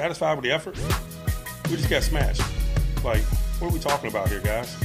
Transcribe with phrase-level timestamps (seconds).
[0.00, 0.76] satisfied with the effort.
[1.68, 2.40] We just got smashed.
[3.02, 3.20] Like,
[3.58, 4.76] what are we talking about here, guys?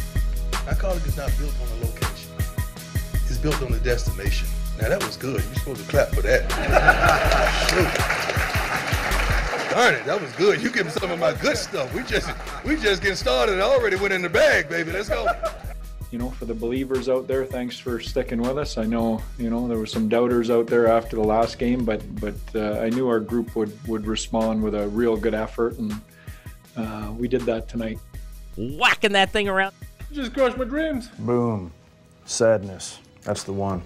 [0.66, 2.32] Our college is not built on a location.
[3.28, 4.48] It's built on a destination.
[4.82, 5.44] Now that was good.
[5.44, 6.50] You're supposed to clap for that.
[9.70, 10.64] Darn it, that was good.
[10.64, 11.94] You give me some of my good stuff.
[11.94, 12.32] We just
[12.66, 13.60] we just getting started.
[13.60, 14.94] I already went in the bag, baby.
[14.94, 15.28] Let's go.
[16.14, 18.78] You know, for the believers out there, thanks for sticking with us.
[18.78, 22.04] I know, you know, there were some doubters out there after the last game, but
[22.22, 25.92] but uh, I knew our group would would respond with a real good effort, and
[26.78, 27.98] uh, we did that tonight.
[28.58, 29.74] Whacking that thing around.
[30.12, 31.08] Just crushed my dreams.
[31.18, 31.74] Boom.
[32.26, 33.00] Sadness.
[33.24, 33.82] That's the one.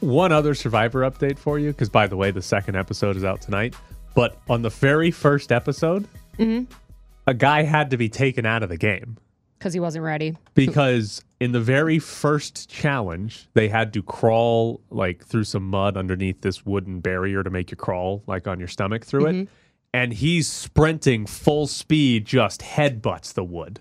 [0.00, 3.40] One other Survivor update for you, because by the way, the second episode is out
[3.40, 3.74] tonight.
[4.14, 6.06] But on the very first episode,
[6.38, 9.16] a guy had to be taken out of the game
[9.62, 10.36] because he wasn't ready.
[10.54, 16.40] because in the very first challenge, they had to crawl like through some mud underneath
[16.40, 19.32] this wooden barrier to make you crawl like on your stomach through it.
[19.32, 19.52] Mm-hmm.
[19.94, 23.78] And he's sprinting full speed, just headbutts the wood.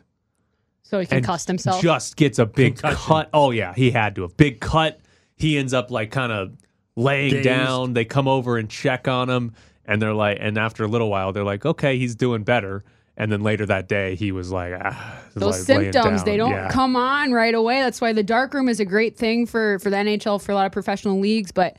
[0.83, 1.81] So he and concussed himself.
[1.81, 2.97] Just gets a big Concussion.
[2.99, 3.29] cut.
[3.33, 4.25] Oh yeah, he had to.
[4.25, 4.99] A big cut.
[5.35, 6.55] He ends up like kind of
[6.95, 7.45] laying Dazed.
[7.45, 7.93] down.
[7.93, 9.53] They come over and check on him,
[9.85, 12.83] and they're like, and after a little while, they're like, okay, he's doing better.
[13.17, 16.69] And then later that day, he was like, ah, Those like symptoms, they don't Yeah.
[16.69, 17.81] come on right away.
[17.81, 20.55] That's why the dark room is a great thing for for the NHL for a
[20.55, 21.75] lot of professional leagues, but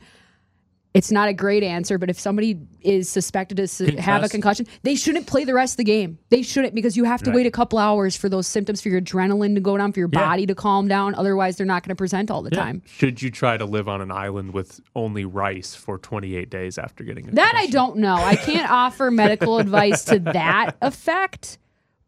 [0.93, 1.97] it's not a great answer.
[1.97, 5.73] But if somebody is suspected to s- have a concussion, they shouldn't play the rest
[5.73, 6.19] of the game.
[6.29, 7.37] They shouldn't because you have to Right.
[7.37, 10.09] wait a couple hours for those symptoms for your adrenaline to go down, for your
[10.11, 10.19] Yeah.
[10.19, 11.15] body to calm down.
[11.15, 12.63] Otherwise, they're not going to present all the Yeah.
[12.63, 12.81] time.
[12.85, 17.03] Should you try to live on an island with only rice for 28 days after
[17.03, 18.15] getting a That I don't know.
[18.15, 21.57] I can't offer medical advice to that effect.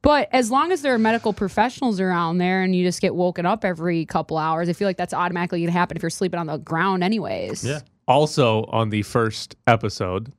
[0.02, 3.48] But as long as there are medical professionals around there and you just get woken
[3.48, 6.40] up every couple hours, I feel like that's automatically going to happen if you're sleeping
[6.40, 7.66] on the ground, anyways.
[7.66, 7.80] Yeah.
[8.08, 10.32] Also, on the first episode,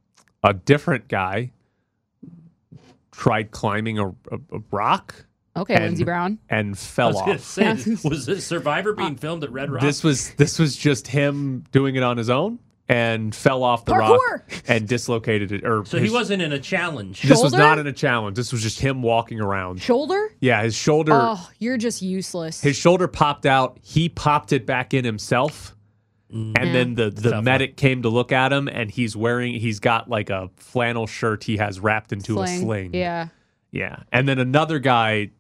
[0.45, 1.51] a different guy
[3.13, 4.13] tried climbing a, a,
[4.53, 6.39] a rock Okay, And- Lindsey Brown.
[6.51, 7.41] and I fell was off.
[7.41, 9.83] say, was this Survivor being uh, filmed at Red Rock?
[9.83, 12.59] This was this was just him doing it on his own
[12.91, 14.19] and fell off the Parkour!
[14.33, 15.65] rock and dislocated it.
[15.65, 17.23] Or so he wasn't in a challenge.
[17.23, 18.37] This was not in a challenge.
[18.37, 19.81] This was just him walking around.
[19.81, 20.31] Shoulder?
[20.41, 21.13] Yeah, his shoulder.
[21.15, 22.61] Oh, you're just useless.
[22.61, 23.79] His shoulder popped out.
[23.83, 25.75] He popped it back in himself.
[26.33, 26.59] Mm.
[26.59, 29.79] And then the, the Tough medic came to look at him and he's wearing he's
[29.79, 32.95] got like a flannel shirt he has wrapped into a sling.
[32.95, 33.29] Yeah.
[33.71, 34.03] Yeah.
[34.13, 35.31] And then another guy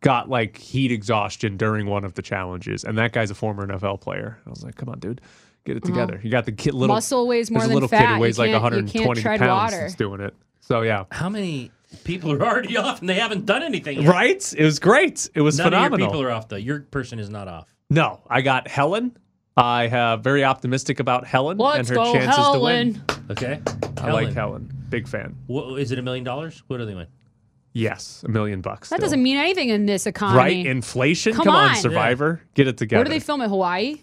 [0.00, 2.84] got like heat exhaustion during one of the challenges.
[2.84, 4.38] And that guy's a former NFL player.
[4.46, 5.20] I was like, come on, dude,
[5.64, 6.20] get it together.
[6.22, 8.00] You got the kid little Muscle weighs more there's a than little fat.
[8.00, 9.82] kid who weighs like can't, 120 tread pounds water.
[9.82, 10.34] that's doing it.
[10.60, 11.04] So yeah.
[11.12, 11.70] How many
[12.04, 14.10] people are already off and they haven't done anything yet?
[14.10, 14.54] Right?
[14.56, 15.30] It was great.
[15.34, 15.94] It was None phenomenal.
[15.94, 16.56] of your people are off though.
[16.56, 17.72] Your person is not off.
[17.88, 19.16] No, I got Helen.
[19.56, 22.94] I have very optimistic about Helen Let's and her go, chances to win.
[22.94, 23.26] Helen.
[23.30, 23.60] Okay.
[23.98, 24.72] I like Helen.
[24.88, 25.36] Big fan.
[25.46, 26.62] What, is it a million dollars?
[26.66, 27.06] What do they win?
[27.72, 28.88] Yes, a million bucks.
[28.88, 29.06] That still.
[29.06, 30.38] doesn't mean anything in this economy.
[30.38, 30.66] right.
[30.66, 31.34] Inflation.
[31.34, 31.76] Come Come, on, on.
[31.76, 32.42] Survivor.
[32.54, 32.98] Get it together.
[32.98, 33.48] Where do they film it?
[33.48, 34.00] Hawaii?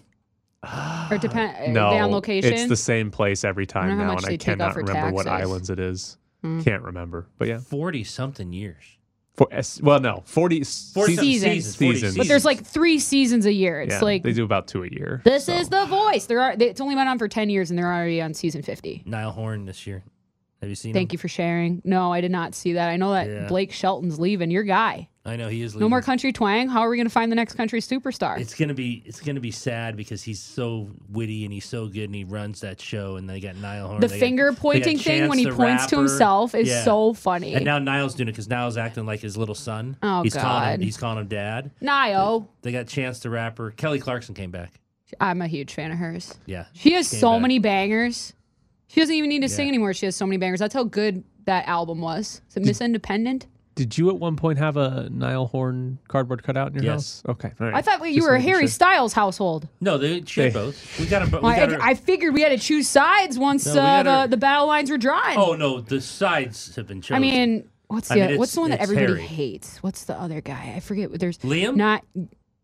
[1.11, 1.73] or depend?
[1.73, 2.53] no, are they on location?
[2.53, 5.11] it's the same place every time now, and I they take out cannot for remember
[5.11, 6.17] what islands it is.
[6.41, 6.61] Hmm.
[6.61, 7.59] Can't remember, but yeah.
[7.59, 8.96] Forty something years.
[9.37, 9.47] For,
[9.83, 11.21] well, no, forty, Forty seasons.
[11.21, 11.65] Seasons.
[11.65, 11.75] seasons.
[11.77, 12.17] 40 Seasons.
[12.17, 13.81] but there's like three seasons a year.
[13.81, 15.21] It's Yeah, like they do about two a year.
[15.25, 15.53] this so.
[15.53, 16.25] is the voice.
[16.25, 16.55] There are.
[16.57, 19.03] They, it's only been on for ten years, and they're already on season fifty.
[19.05, 20.03] Niall Horan this year.
[20.61, 21.15] Have you seen Thank him?
[21.15, 21.81] you for sharing.
[21.85, 22.89] No, I did not see that.
[22.89, 23.47] I know that Yeah.
[23.47, 24.49] Blake Shelton's leaving.
[24.49, 25.07] Your guy.
[25.23, 26.69] I know he is No more country twang.
[26.69, 28.39] How are we going to find the next country superstar?
[28.39, 32.05] It's gonna be it's gonna be sad because he's so witty and he's so good
[32.05, 34.01] and he runs that show and they got Niall Horan.
[34.01, 36.83] the they finger got pointing thing Chance when he points to himself is Yeah.
[36.85, 37.53] so funny.
[37.55, 39.97] And now Niall's doing it because Niall's acting like his little son.
[40.01, 40.83] Oh, he's calling him God.
[40.85, 41.71] he's calling him dad.
[41.83, 43.71] Nio, They got Chance the Rapper.
[43.71, 44.79] Kelly Clarkson came back.
[45.19, 46.33] I'm a huge fan of hers.
[46.45, 46.65] Yeah.
[46.73, 47.41] She has Came so back.
[47.41, 48.33] many bangers.
[48.87, 49.93] She doesn't even need to sing anymore.
[49.93, 50.59] She has so many bangers.
[50.59, 52.41] That's how good that album was.
[52.49, 53.47] Is it Miss Independent?
[53.75, 57.21] Did you at one point have a Niall Horan cardboard cutout in your Yes.
[57.21, 57.23] house?
[57.35, 57.75] Okay, all right.
[57.75, 58.69] I thought you Just were a making Harry sure.
[58.69, 59.67] Styles household.
[59.81, 60.99] No, they shared They- both.
[60.99, 61.25] We got a.
[61.25, 63.83] We Well, got I, I figured we had to choose sides once No, we uh,
[63.83, 65.37] got the, our- the battle lines were drawn.
[65.37, 67.17] Oh no, the sides have been chosen.
[67.17, 69.21] I mean, what's I the mean, it's- what's the one that it's everybody Harry.
[69.27, 69.77] hates?
[69.83, 70.73] What's the other guy?
[70.75, 71.11] I forget.
[71.19, 71.75] There's Liam.
[71.75, 72.03] not.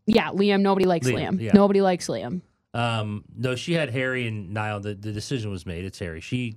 [0.06, 0.62] Yeah, Liam.
[0.62, 1.40] Nobody likes Liam, Liam.
[1.40, 1.52] yeah.
[1.54, 2.40] Nobody likes Liam.
[2.74, 4.80] Um, no, she had Harry and Niall.
[4.80, 5.84] The, the decision was made.
[5.84, 6.20] It's Harry.
[6.20, 6.56] She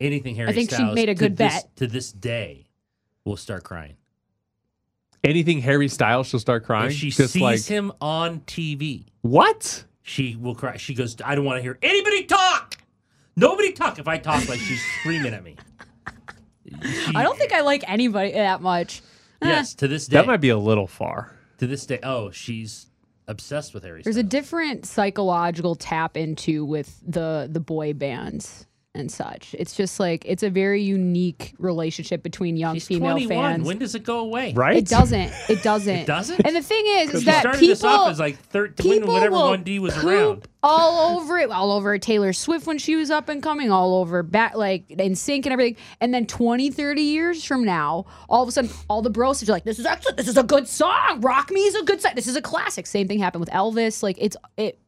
[0.00, 0.48] anything Harry.
[0.48, 1.76] I think she made a to good this- bet.
[1.76, 2.66] To this day,
[3.24, 3.96] will start crying.
[5.24, 6.90] Anything Harry Styles, she'll start crying.
[6.90, 9.84] If she Just sees like him on TV, what?
[10.02, 10.76] she will cry.
[10.76, 12.76] She goes, "I don't want to hear anybody talk.
[13.34, 15.56] Nobody talk." If I talk, like she's screaming at me.
[16.82, 19.00] She- I don't think I like anybody that much.
[19.42, 20.18] Eh, Yes, to this day.
[20.18, 21.32] That might be a little far.
[21.58, 22.00] to this day.
[22.02, 22.86] Oh, she's
[23.28, 24.02] obsessed with Harry.
[24.02, 28.66] There's a different psychological tap into with the the boy bands.
[28.96, 29.56] And such.
[29.58, 33.28] It's just like it's a very unique relationship between young She's female 21.
[33.28, 33.66] fans.
[33.66, 34.52] When does it go away?
[34.52, 34.76] Right?
[34.76, 35.32] It doesn't.
[35.48, 35.96] It doesn't.
[35.96, 36.46] It doesn't?
[36.46, 39.00] And the thing is, is She that started people this off as like 13 when
[39.00, 40.48] people whatever will 1D was poop around.
[40.62, 44.22] all over it, all over Taylor Swift when she was up and coming, all over
[44.22, 45.76] back like NSYNC and everything.
[46.00, 49.50] And then 20, 30 years from now, all of a sudden, all the bros are
[49.50, 51.20] like, "This is actually this is a good song.
[51.20, 52.12] Rock Me is a good song.
[52.14, 54.04] This is a classic." Same thing happened with Elvis.
[54.04, 54.78] Like it's it.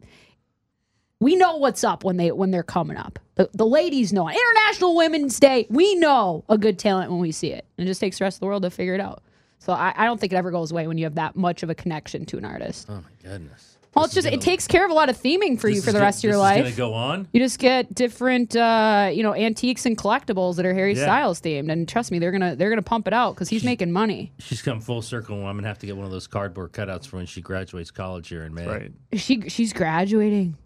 [1.19, 3.19] We know what's up when they when they're coming up.
[3.37, 4.29] The, the ladies know.
[4.29, 7.65] International Women's Day, we know a good talent when we see it.
[7.79, 9.23] And it just takes the rest of the world to figure it out.
[9.59, 11.71] So I, I don't think it ever goes away when you have that much of
[11.71, 12.87] a connection to an artist.
[12.88, 13.73] Oh my goodness.
[13.94, 15.91] Well, it's just it gonna- takes care of a lot of theming for you for
[15.91, 16.67] the go- rest of your this life.
[16.67, 17.29] Is gonna go on.
[17.33, 21.05] You just get different, uh, you know, antiques and collectibles that are Harry Yeah.
[21.05, 23.93] Styles themed, and trust me, they're gonna they're gonna pump it out because he's making
[23.93, 24.33] money.
[24.38, 25.38] She's come full circle.
[25.38, 27.91] and I'm gonna have to get one of those cardboard cutouts for when she graduates
[27.91, 28.67] college here in May.
[28.67, 28.93] Right.
[29.15, 30.56] She she's graduating.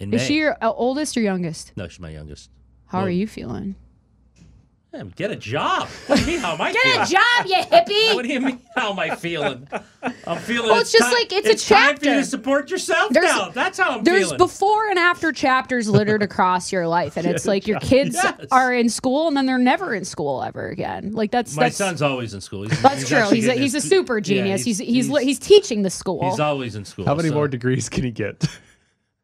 [0.00, 0.16] In May.
[0.16, 1.72] Is she your uh, oldest or youngest?
[1.76, 2.50] No, she's my youngest.
[2.86, 3.74] How Well, are you feeling?
[4.92, 5.88] Damn, get a job.
[6.06, 6.38] What do you mean?
[6.40, 7.00] How am I Get feeling?
[7.00, 8.14] a job, you hippie.
[8.14, 8.60] What do you mean?
[8.76, 9.68] How am I feeling?
[10.26, 10.70] I'm feeling.
[10.70, 12.20] Well, it's just ti- like it's a time for you chapter.
[12.20, 13.50] to support yourself There's- now.
[13.50, 14.04] That's how I'm feeling.
[14.04, 14.38] There's feeling.
[14.38, 18.46] before and after chapters littered across your life, and it's like your kids Yes.
[18.50, 21.12] are in school and then they're never in school ever again.
[21.12, 22.62] Like that's my that's son's always in school.
[22.62, 23.18] He's, that's he's true.
[23.18, 24.64] actually He's a, getting he's a his- super yeah, genius.
[24.64, 26.30] he's, he's he's he's teaching the school.
[26.30, 27.04] He's always in school.
[27.04, 28.46] How many so- more degrees can he get?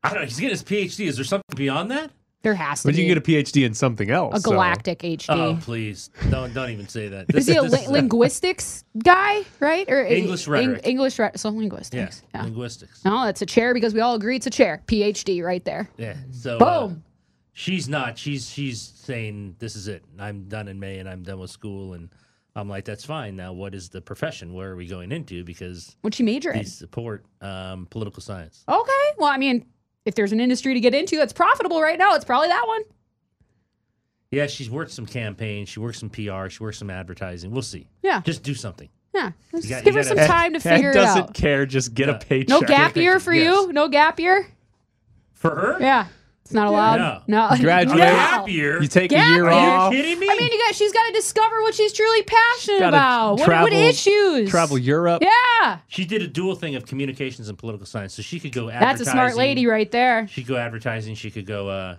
[0.02, 0.24] I don't know.
[0.24, 1.06] He's getting his PhD.
[1.06, 2.10] Is there something beyond that?
[2.42, 2.92] there has to be.
[2.92, 4.36] But be you can get a PhD in something else.
[4.36, 5.26] a so- galactic HD.
[5.28, 7.26] Oh, please don't don't even say that.
[7.34, 9.88] Is This- he a this li- linguistics guy, right?
[9.88, 10.80] Or English Eng- rhetoric.
[10.86, 11.38] English rhetoric.
[11.38, 12.22] So yeah, linguistics.
[12.34, 12.42] Yeah.
[12.42, 13.04] linguistics.
[13.04, 14.82] No, that's a chair because we all agree it's a chair.
[14.86, 15.88] PhD right there.
[15.96, 16.16] Yeah.
[16.32, 17.04] So uh, Boom.
[17.52, 18.18] she's not.
[18.18, 20.02] She's she's saying this is it.
[20.18, 22.08] I'm done in May and I'm done with school and.
[22.54, 23.34] I'm like, that's fine.
[23.34, 24.52] Now, what is the profession?
[24.52, 25.42] Where are we going into?
[25.42, 26.58] Because What'd you major in?
[26.58, 28.62] they support um, political science.
[28.68, 28.92] Okay.
[29.16, 29.64] Well, I mean,
[30.04, 32.82] if there's an industry to get into that's profitable right now, it's probably that one.
[34.30, 35.68] Yeah, she's worked some campaigns.
[35.68, 36.48] She works some PR.
[36.48, 37.50] She works some advertising.
[37.50, 37.86] We'll see.
[38.02, 38.20] Yeah.
[38.22, 38.88] Just do something.
[39.14, 39.32] Yeah.
[39.50, 41.34] Just got- give you her some gotta- time to Ed figure it doesn't out.
[41.34, 41.66] care.
[41.66, 42.18] Just get a Yeah.
[42.18, 42.48] paycheck.
[42.48, 43.44] No gap year for Yes.
[43.66, 43.72] you?
[43.74, 44.46] No gap year?
[45.34, 45.76] For her?
[45.80, 46.06] Yeah.
[46.44, 47.22] It's not allowed.
[47.28, 47.48] No.
[47.60, 47.98] Graduate.
[47.98, 48.04] No.
[48.04, 48.82] Gap year?
[48.82, 49.50] You take Gap a year year?
[49.52, 49.92] off.
[49.92, 50.28] Are you kidding me?
[50.30, 53.38] I mean, you got she's got to discover what she's truly passionate Gotta about.
[53.38, 54.50] What, what issues?
[54.50, 55.22] Travel Europe.
[55.22, 55.78] Yeah.
[55.88, 58.68] She did a dual thing of communications and political science, so she could go.
[58.68, 60.26] That's a smart lady right there.
[60.28, 61.14] She could go advertising.
[61.14, 61.68] She could go.
[61.68, 61.96] uh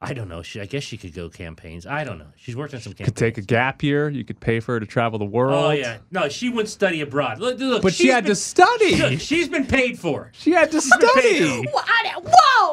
[0.00, 0.42] I don't know.
[0.42, 1.84] She, I guess she could go campaigns.
[1.84, 2.28] I don't know.
[2.36, 3.08] She's worked on some campaigns.
[3.08, 4.08] Could take a gap year.
[4.08, 5.52] You could pay for her to travel the world.
[5.64, 7.40] Oh yeah, no, she wouldn't study abroad.
[7.40, 8.94] Look, look, But she had been, to study.
[8.94, 10.30] Look, she's been paid for.
[10.34, 11.66] She had to study.
[11.72, 11.84] What?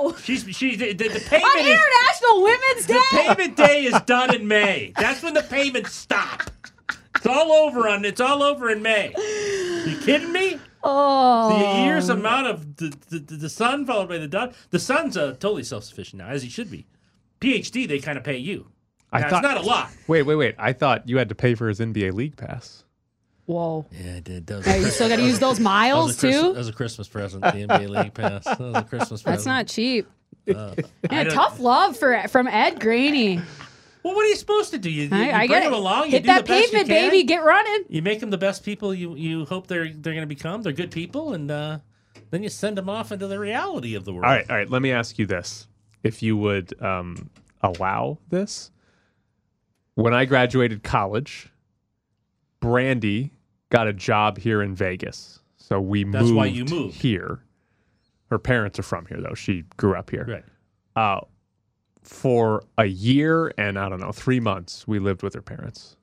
[0.04, 0.16] Whoa!
[0.18, 3.02] She's she the, the, the On is International Women's the Day.
[3.12, 4.94] payment day is done in May.
[4.98, 6.44] That's when the payments stop.
[7.16, 8.06] It's all over on.
[8.06, 9.14] It's all over in May.
[9.90, 10.60] You kidding me?
[10.84, 11.58] Oh.
[11.58, 14.54] The year's amount of the, the, the, the son followed by the daughter.
[14.70, 16.86] The son's uh, totally self sufficient now, as he should be.
[17.42, 18.68] PhD, they kind of pay you.
[19.12, 19.90] I Now, thought- it's not a lot.
[20.08, 20.56] Wait, wait, wait.
[20.60, 22.84] I thought you had to pay for his NBA League Pass.
[23.46, 23.86] Whoa.
[23.92, 24.48] Yeah, I did.
[24.48, 26.54] That was you still got to use those miles that was a Christ- too.
[26.54, 27.44] That was a Christmas present.
[27.44, 28.44] The NBA League Pass.
[28.46, 29.26] That was a Christmas present.
[29.26, 30.08] That's not cheap.
[30.48, 30.76] I
[31.12, 33.40] Yeah, tough love for from Ed Graney.
[34.04, 34.90] Well, what are you supposed to do?
[34.90, 35.78] You, you, I, you I bring get them it.
[35.80, 36.06] along.
[36.06, 37.10] You Hit do that the best you pavement, can.
[37.12, 37.24] baby.
[37.24, 37.86] Get running.
[37.90, 40.62] You make them the best people you you hope they're they're going to become.
[40.62, 41.80] They're good people, and uh,
[42.32, 44.26] then you send them off into the reality of the world.
[44.26, 44.70] All right, all right.
[44.70, 45.68] Let me ask you this:
[46.04, 47.32] If you would um,
[47.62, 48.70] allow this,
[49.96, 51.50] when I graduated college,
[52.60, 53.32] Brandy
[53.76, 56.96] got a job here in Vegas, so we That's moved why you moved.
[57.02, 57.40] here.
[58.30, 59.34] Her parents are from here, though.
[59.36, 60.26] She grew up here.
[60.28, 60.44] Right.
[60.96, 61.22] Uh,
[62.04, 65.98] for a year and I don't know three months, we lived with her parents.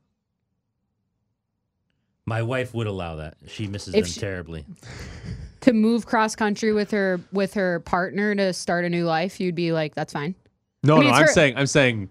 [2.26, 3.36] My wife would allow that.
[3.46, 4.66] She misses If them she- terribly.
[5.62, 9.54] To move cross country with her with her partner to start a new life, you'd
[9.54, 10.34] be like, that's fine.
[10.82, 12.08] No, I mean, no, it's I'm her- saying, I'm saying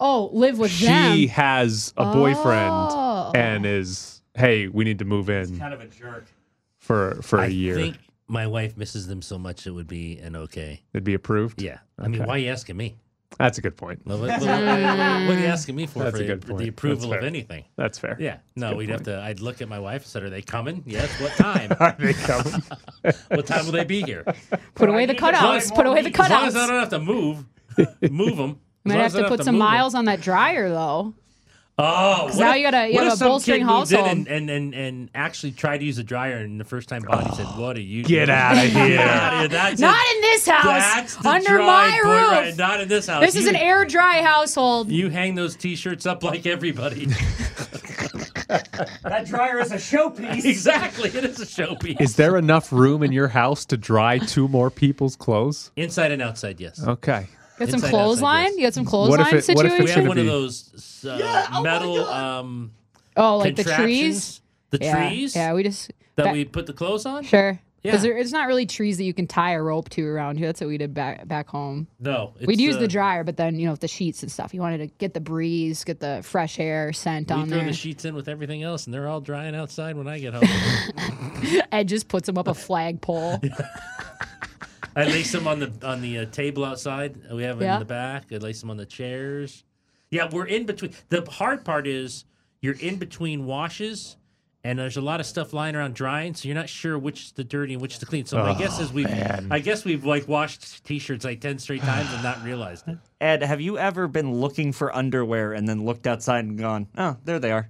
[0.00, 1.12] Oh, live with them.
[1.14, 1.34] she them.
[1.36, 3.30] has a boyfriend Oh.
[3.32, 6.26] and is, hey, we need to move in kind of a jerk.
[6.78, 7.74] for for a I year.
[7.76, 10.82] think my wife misses them so much it would be an okay.
[10.92, 11.60] It'd be approved.
[11.62, 11.78] Yeah.
[11.98, 12.28] I mean, Okay.
[12.28, 12.96] why are you asking me?
[13.38, 14.00] That's a good point.
[14.04, 15.98] What, what- what- what are you asking me for?
[16.04, 16.58] That's for a good the, point.
[16.58, 17.26] the That's approval of fair.
[17.28, 17.64] anything?
[17.76, 18.16] That's fair.
[18.20, 18.36] Yeah.
[18.54, 18.90] No, we'd point.
[18.90, 19.20] have to.
[19.20, 20.84] I'd look at my wife and said, "Are they coming?
[20.86, 21.10] Yes.
[21.20, 21.72] What time?
[21.80, 22.62] Are they coming?
[23.28, 24.24] what time will they be here?
[24.76, 25.74] Put away the As long as- cutouts.
[25.74, 26.24] Put away the cutouts.
[26.24, 26.68] As long as I cutouts.
[26.68, 27.44] don't have to move,
[28.10, 28.50] move them.
[28.50, 28.58] You
[28.92, 31.14] Might have to put some miles on that dryer though.
[31.76, 34.06] Oh, what now if- you gotta- you have a some bolstering in household?
[34.06, 37.34] and, and and and actually tried to use a dryer, and the first time Bonnie
[37.34, 38.04] said, "What are you?
[38.04, 38.96] Get doing?" outta here.
[38.96, 39.48] Get outta here.
[39.48, 40.14] That's Not it.
[40.16, 41.16] in this That's house.
[41.16, 42.30] the Under dry my roof.
[42.30, 43.24] right- Not in this house.
[43.24, 44.88] This is an air dry household.
[44.92, 47.08] You hang those T-shirts up like everybody.
[49.02, 50.44] That dryer is a showpiece.
[50.44, 52.00] exactly, it is a showpiece.
[52.00, 55.70] Is there enough room in your house to dry two more people's clothes?
[55.76, 56.82] Inside and outside, yes.
[56.86, 57.26] Okay.
[57.58, 58.58] Got some Inside, outside clothesline.
[58.58, 59.74] You got some What if clothesline it- what if situation.
[59.76, 62.40] it's We have gonna one of be- those uh, Yeah, oh my metal God.
[62.40, 62.72] um,
[63.16, 64.40] oh, like the contraptions, trees.
[64.70, 67.22] The Yeah, trees Yeah, we just that that- we put the clothes on.
[67.24, 67.60] sure.
[67.82, 68.12] Because Yeah.
[68.12, 70.46] there it's not really trees that you can tie a rope to around here.
[70.48, 71.86] That's what we did back back home.
[72.00, 74.54] No, We'd it's, use the dryer, but then you know with the sheets and stuff,
[74.54, 77.66] you wanted to get the breeze, get the fresh air scent We on throw there.
[77.66, 81.60] the sheets in with everything else, and they're all drying outside when I get home.
[81.72, 83.38] Ed just puts them up a flagpole.
[84.96, 87.18] I lace them on the on the uh, table outside.
[87.32, 87.74] We have it Yeah.
[87.74, 88.24] in the back.
[88.32, 89.64] I lace them on the chairs.
[90.10, 90.92] Yeah, we're in between.
[91.08, 92.24] The hard part is
[92.60, 94.16] you're in between washes,
[94.62, 97.32] and there's a lot of stuff lying around drying, so you're not sure which is
[97.32, 98.24] the dirty and which is the clean.
[98.24, 99.08] So my guess is we've
[99.50, 102.98] I guess we've like washed t-shirts like ten straight times and not realized it.
[103.20, 107.16] Ed, have you ever been looking for underwear and then looked outside and gone, oh,
[107.24, 107.68] there they are?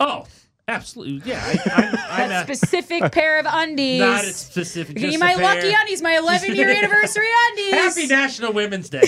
[0.00, 0.26] Oh,
[0.68, 1.28] absolutely.
[1.30, 4.00] Yeah, I, I'm, I'm that a, specific pair of undies.
[4.00, 4.96] not a specific.
[4.96, 5.42] Give me just my pair.
[5.56, 7.72] lucky undies, my 11 year anniversary undies.
[7.72, 9.02] Happy National Women's Day.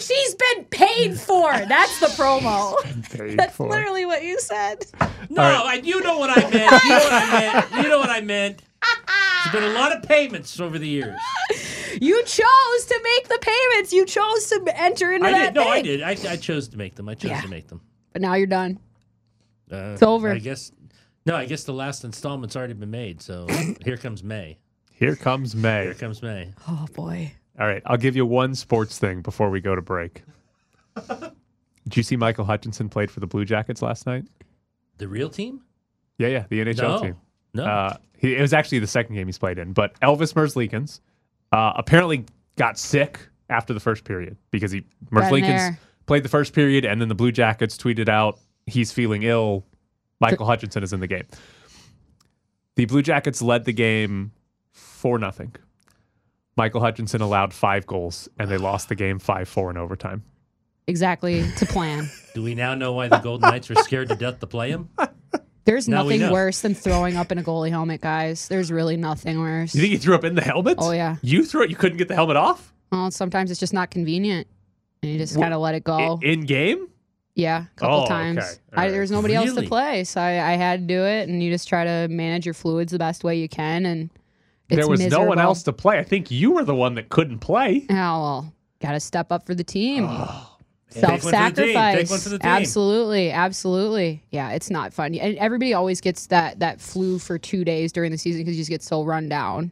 [0.00, 1.52] She's been paid for.
[1.52, 2.76] That's the promo.
[3.10, 3.68] Paid That's for.
[3.68, 4.86] literally what you said.
[5.28, 6.82] No, I, you know what I meant.
[6.84, 7.72] You know what I meant.
[7.82, 8.62] You know what I meant.
[9.52, 11.18] There's been a lot of payments over the years.
[12.00, 13.92] You chose to make the payments.
[13.92, 15.54] You chose to enter into I that did.
[15.54, 15.72] No, thing.
[15.72, 16.02] I did.
[16.02, 17.08] I, I chose to make them.
[17.08, 17.40] I chose Yeah.
[17.42, 17.80] to make them.
[18.12, 18.78] But now you're done.
[19.72, 20.30] Uh, It's over.
[20.32, 20.72] I guess.
[21.26, 23.20] No, I guess the last installment's already been made.
[23.20, 23.46] So
[23.84, 24.58] here comes May.
[24.92, 25.84] Here comes May.
[25.84, 26.52] Here comes May.
[26.66, 27.32] Oh boy.
[27.60, 30.22] All right, I'll give you one sports thing before we go to break.
[31.08, 34.24] Did you see Michael Hutchinson played for the Blue Jackets last night?
[34.98, 35.62] The real team?
[36.18, 37.00] Yeah, yeah, the NHL No.
[37.00, 37.16] team.
[37.54, 37.64] No.
[37.64, 41.00] Uh, he, it was actually the second game he's played in, but Elvis Merzlikins
[41.52, 45.78] uh, apparently got sick after the first period because he Merzlikins there.
[46.06, 49.64] played the first period, and then the Blue Jackets tweeted out he's feeling ill.
[50.20, 51.24] Michael Hutchinson is in the game.
[52.76, 54.32] The Blue Jackets led the game
[54.72, 55.54] four nothing.
[56.56, 60.24] Michael Hutchinson allowed five goals, and they lost the game five four in overtime.
[60.86, 62.08] Exactly to plan.
[62.34, 64.88] Do we now know why the Golden Knights were scared to death to play him?
[65.64, 66.32] There's Now we nothing know.
[66.32, 68.48] worse than throwing up in a goalie helmet, guys.
[68.48, 69.74] There's really nothing worse.
[69.74, 70.78] You think he threw up in the helmet?
[70.80, 71.16] Oh, yeah.
[71.20, 71.68] You threw it.
[71.70, 74.46] You couldn't get the helmet off Well, sometimes it's just not convenient.
[75.02, 76.18] And you just kind of let it go.
[76.22, 76.88] in game.
[77.38, 78.38] Yeah, a couple Oh, times.
[78.38, 78.48] okay.
[78.74, 78.90] I, right.
[78.90, 81.28] there was nobody else to play, so I, I had to do it.
[81.28, 83.86] And you just try to manage your fluids the best way you can.
[83.86, 84.10] And
[84.68, 85.98] it's there was no one else to play.
[85.98, 87.86] I think you were the one that couldn't play.
[87.88, 88.52] Oh, well,
[88.82, 90.04] got to step up for the team.
[90.08, 90.56] Oh,
[90.90, 91.54] one Self for the team.
[91.54, 92.10] Take sacrifice.
[92.10, 92.48] one for the team.
[92.50, 94.24] Absolutely, absolutely.
[94.30, 95.14] Yeah, it's not fun.
[95.14, 98.60] And everybody always gets that that flu for two days during the season because you
[98.62, 99.70] just get so run down.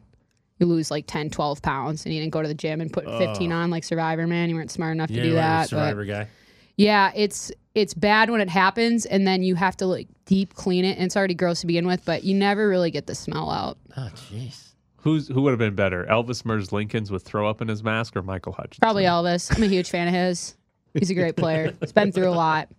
[0.59, 3.05] You lose like 10, 12 pounds, and you didn't go to the gym and put
[3.05, 4.49] 15 on like Survivor, man.
[4.49, 5.59] You weren't smart enough Yeah, to do you are a that.
[5.63, 6.27] but- Survivor guy.
[6.77, 10.85] Yeah, it's it's bad when it happens, and then you have to like deep clean
[10.85, 12.05] it, and it's already gross to begin with.
[12.05, 13.77] But you never really get the smell out.
[13.97, 14.63] Oh, jeez.
[14.97, 18.21] Who's who would have been better, Elvis Merzlikins with throw up in his mask or
[18.21, 18.79] Michael Hutchinson?
[18.81, 19.55] Probably Elvis.
[19.55, 20.55] I'm a huge fan of his.
[20.93, 21.73] He's a great player.
[21.79, 22.69] He's been through a lot.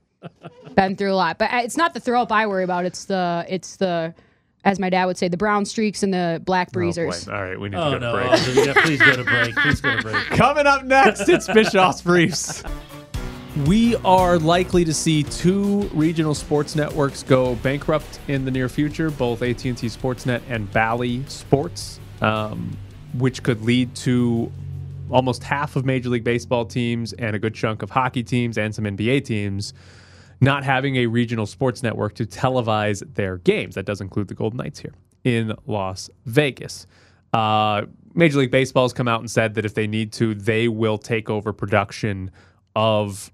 [0.74, 1.38] Been through a lot.
[1.38, 2.84] But uh, it's not the throw up I worry about.
[2.84, 4.14] It's the it's the
[4.64, 7.28] as my dad would say, the brown streaks and the black Oh, breezers.
[7.28, 8.12] All right, we need to Oh go to no!
[8.12, 8.30] break.
[8.30, 9.54] Oh, yeah, please go to break.
[9.54, 10.16] Please go to break.
[10.30, 12.62] Coming up next, it's Bischoff's Briefs.
[13.66, 19.10] We are likely to see two regional sports networks go bankrupt in the near future,
[19.10, 22.76] both AT&T Sportsnet and Bally Sports, um,
[23.14, 24.52] which could lead to
[25.10, 28.72] almost half of Major League Baseball teams and a good chunk of hockey teams and
[28.72, 29.74] some NBA teams
[30.40, 33.74] not having a regional sports network to televise their games.
[33.74, 36.86] That does include the Golden Knights here in Las Vegas.
[37.32, 40.68] Uh, Major League Baseball has come out and said that if they need to, they
[40.68, 42.30] will take over production
[42.76, 43.32] of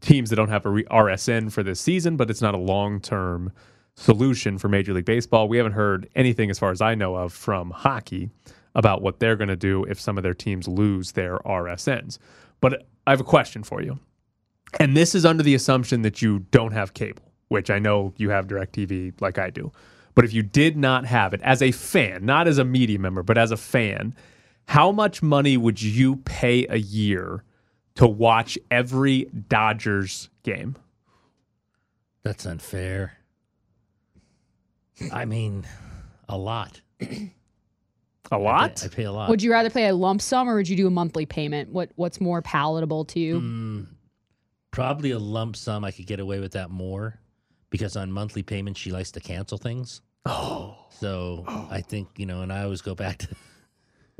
[0.00, 3.00] teams that don't have a re- RSN for this season, but it's not a long
[3.00, 3.52] term
[3.94, 5.48] solution for Major League Baseball.
[5.48, 8.30] We haven't heard anything, as far as I know of, from hockey
[8.74, 12.18] about what they're going to do if some of their teams lose their RSNs.
[12.60, 13.98] But I have a question for you.
[14.78, 18.30] And this is under the assumption that you don't have cable, which I know you
[18.30, 19.72] have DirecTV like I do.
[20.14, 23.22] But if you did not have it as a fan, not as a media member,
[23.22, 24.14] but as a fan,
[24.68, 27.42] how much money would you pay a year
[27.96, 30.76] to watch every Dodgers game?
[32.22, 33.18] That's unfair.
[35.12, 35.66] I mean,
[36.28, 36.80] a lot.
[38.30, 38.84] A lot?
[38.84, 39.28] I pay a lot.
[39.30, 41.70] Would you rather pay a lump sum or would you do a monthly payment?
[41.70, 43.40] What what's more palatable to you?
[43.40, 43.86] Mm,
[44.70, 45.84] probably a lump sum.
[45.84, 47.18] I could get away with that more
[47.70, 50.02] because on monthly payments she likes to cancel things.
[50.26, 53.28] Oh, so I think you know, and I always go back to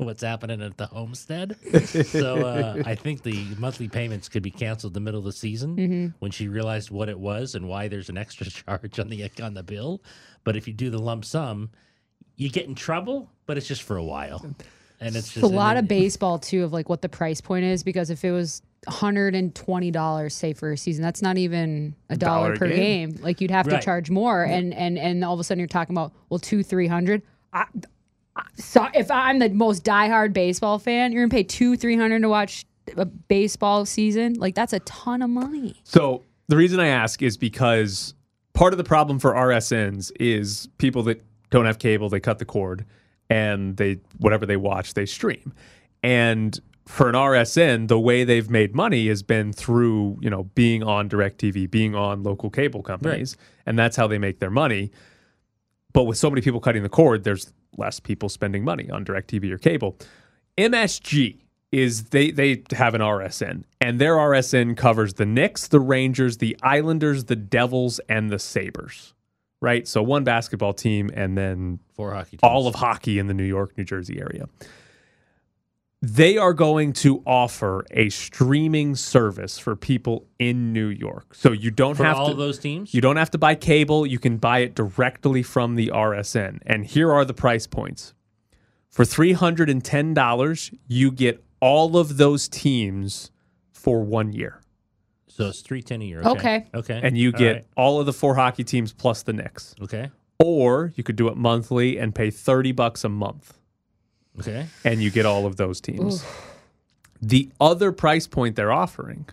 [0.05, 1.55] what's happening at the homestead.
[2.05, 5.75] so uh, I think the monthly payments could be canceled the middle of the season
[5.77, 6.07] Mm-hmm.
[6.19, 9.53] when she realized what it was and why there's an extra charge on the on
[9.53, 10.01] the bill.
[10.43, 11.69] But if you do the lump sum,
[12.35, 14.41] you get in trouble, but it's just for a while.
[14.99, 17.65] and it's It's just a lot of baseball too of like what the price point
[17.65, 21.37] is because if it was hundred and twenty dollars say for a season, that's not
[21.37, 23.11] even a dollar Dollar per game.
[23.11, 23.23] game.
[23.23, 23.79] Like you'd have Right.
[23.79, 26.63] to charge more, and and and all of a sudden you're talking about well two
[26.63, 27.21] three hundred.
[28.55, 32.29] So if I'm the most diehard baseball fan, you're gonna pay two three hundred to
[32.29, 34.33] watch a baseball season.
[34.33, 35.75] Like that's a ton of money.
[35.83, 38.13] So the reason I ask is because
[38.53, 42.45] part of the problem for RSNs is people that don't have cable, they cut the
[42.45, 42.85] cord
[43.29, 45.53] and they whatever they watch, they stream.
[46.03, 50.83] And for an RSN, the way they've made money has been through, you know, being
[50.83, 54.91] on DirecTV, being on local cable companies, and that's how they make their money.
[55.93, 59.51] But with so many people cutting the cord, there's less people spending money on DirecTV
[59.51, 59.97] or cable.
[60.57, 61.37] MSG
[61.71, 66.57] is they they have an RSN, and their RSN covers the Knicks, the Rangers, the
[66.61, 69.13] Islanders, the Devils, and the Sabres.
[69.61, 72.31] Right, so one basketball team, and then four hockey.
[72.31, 72.41] Teams.
[72.43, 74.49] all of hockey in the New York, New Jersey area.
[76.03, 81.35] They are going to offer a streaming service for people in New York.
[81.35, 82.91] So you don't for have all to those teams.
[82.91, 84.07] you don't have to buy cable.
[84.07, 86.59] You can buy it directly from the RSN.
[86.65, 88.15] And here are the price points.
[88.89, 93.29] For $310, you get all of those teams
[93.71, 94.61] for one year.
[95.27, 96.21] so it's three ten a year.
[96.23, 96.65] Okay.
[96.73, 96.99] Okay.
[97.03, 97.65] And you get right.
[97.77, 99.75] all of the four hockey teams plus the Knicks.
[99.81, 100.09] Okay.
[100.39, 103.59] Or you could do it monthly and pay 30 bucks a month
[104.39, 104.65] Okay.
[104.85, 106.23] and you get all of those teams.
[107.21, 109.27] The other price point they're offering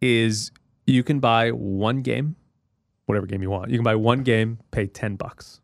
[0.00, 0.52] is
[0.86, 2.36] you can buy one game,
[3.06, 3.70] whatever game you want.
[3.70, 5.60] You can buy one game, pay 10 bucks.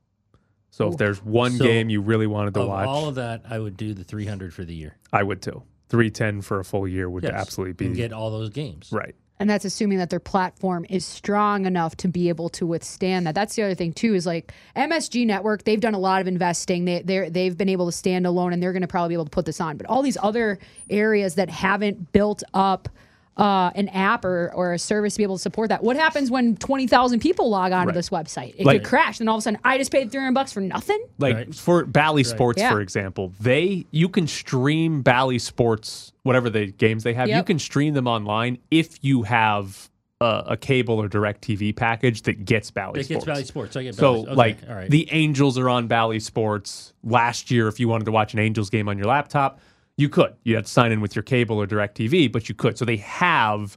[0.71, 3.43] So if there's one So, game you really wanted to Of watch, all of that,
[3.49, 4.97] I would do the three hundred for the year.
[5.13, 5.63] I would too.
[5.91, 7.33] 310 for a full year would Yes.
[7.35, 8.89] absolutely And be get all those games.
[8.93, 9.15] right.
[9.41, 13.35] And that's assuming that their platform is strong enough to be able to withstand that.
[13.35, 14.15] That's the other thing too.
[14.15, 16.85] Is like MSG Network, they've done a lot of investing.
[16.85, 19.25] They they they've been able to stand alone, and they're going to probably be able
[19.25, 19.79] to put this on.
[19.79, 20.59] But all these other
[20.91, 22.89] areas that haven't built up.
[23.37, 25.83] Uh, an app or, or a service to be able to support that.
[25.83, 27.95] What happens when twenty thousand people log onto Right.
[27.95, 28.55] this website?
[28.59, 30.53] It Like- could crash, and all of a sudden, I just paid three hundred bucks
[30.53, 31.03] for nothing.
[31.19, 31.55] Like Right.
[31.55, 32.71] for Bally Sports, Yeah.
[32.71, 37.59] for example, they you can stream Bally Sports, whatever the games they have, you can
[37.59, 39.89] stream them online if you have
[40.21, 43.25] a, a cable or direct TV package that gets Bally It Sports.
[43.25, 43.77] gets Bally Sports.
[43.77, 44.91] I get So okay, like all right.
[44.91, 46.93] the Angels are on Bally Sports.
[47.03, 49.61] Last year, if you wanted to watch an Angels game on your laptop,
[50.01, 50.35] you could.
[50.45, 52.79] You had to sign in with your cable or direct TV, but you could.
[52.79, 53.77] So they have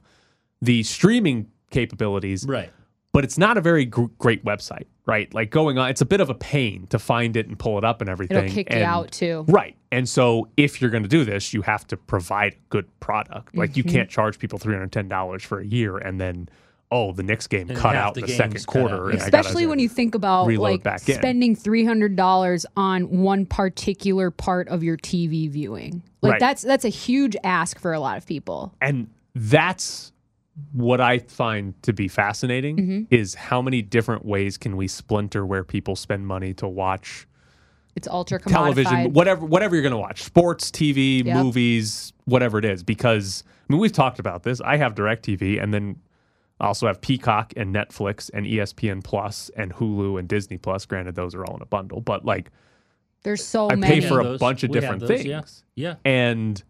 [0.62, 2.70] the streaming capabilities right.
[3.12, 5.32] but it's not a very gr- great website, right?
[5.34, 7.84] Like going on, it's a bit of a pain to find it and pull it
[7.84, 8.36] up and everything.
[8.38, 9.44] It'll kick you out too.
[9.48, 9.76] Right.
[9.92, 13.56] And so if you're going to do this, you have to provide a good product.
[13.56, 13.78] Like Mm-hmm.
[13.78, 16.48] you can't charge people $310 for a year and then,
[16.90, 19.10] oh, the next game And cut out the the, second quarter.
[19.10, 19.24] and yeah.
[19.24, 24.30] I Especially when you think about like back spending three hundred dollars on one particular
[24.30, 26.02] part of your TV viewing.
[26.24, 26.40] Like Right.
[26.40, 28.74] that's that's a huge ask for a lot of people.
[28.80, 30.12] And that's
[30.72, 33.02] what I find to be fascinating Mm-hmm.
[33.14, 37.26] is how many different ways can we splinter where people spend money to watch
[37.96, 41.36] It's ultra television, whatever whatever you're going to watch, sports, TV, Yep.
[41.36, 42.82] movies, whatever it is.
[42.82, 44.60] Because I mean, we've talked about this.
[44.60, 45.96] I have Directv, and then
[46.60, 50.86] I also have Peacock and Netflix and ESPN Plus and Hulu and Disney Plus.
[50.86, 52.50] Granted, those are all in a bundle, but like
[53.24, 53.96] There's so I many.
[53.96, 54.40] I pay for a those.
[54.40, 55.64] bunch of We different those, things.
[55.74, 55.94] Yeah.
[56.04, 56.10] Yeah.
[56.10, 56.62] And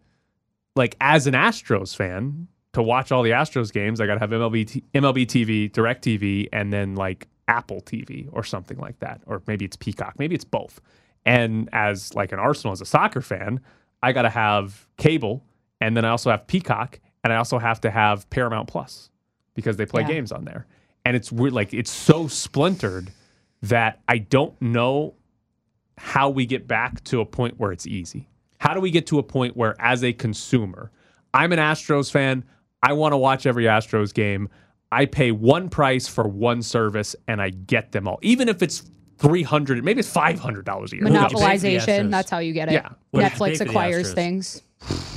[0.75, 4.31] like as an Astros fan, to watch all the Astros games, I got to have
[4.31, 9.21] MLB t- MLB TV, Direct TV, and then like Apple TV or something like that,
[9.27, 10.81] or maybe it's Peacock, maybe it's both.
[11.25, 13.59] And as like an Arsenal as a soccer fan,
[14.03, 15.43] I got to have cable,
[15.79, 19.09] and then I also have Peacock, and I also have to have Paramount Plus
[19.53, 20.07] because they play Yeah.
[20.09, 20.65] games on there.
[21.05, 23.11] And it's weird, like it's so splintered
[23.61, 25.13] that I don't know
[25.97, 28.27] how we get back to a point where it's easy.
[28.59, 30.91] How do we get to a point where, as a consumer,
[31.33, 32.43] I'm an Astros fan,
[32.81, 34.49] I want to watch every Astros game.
[34.91, 38.83] I pay one price for one service and I get them all, even if it's
[39.17, 41.05] three hundred, maybe it's five hundred dollars a year.
[41.05, 41.33] Who knows?
[41.33, 41.45] Monopoly.
[41.45, 42.11] pay for the Monopolization.
[42.11, 42.73] That's how you get it.
[42.73, 42.89] Yeah.
[43.11, 44.61] What did you pay Netflix acquires things.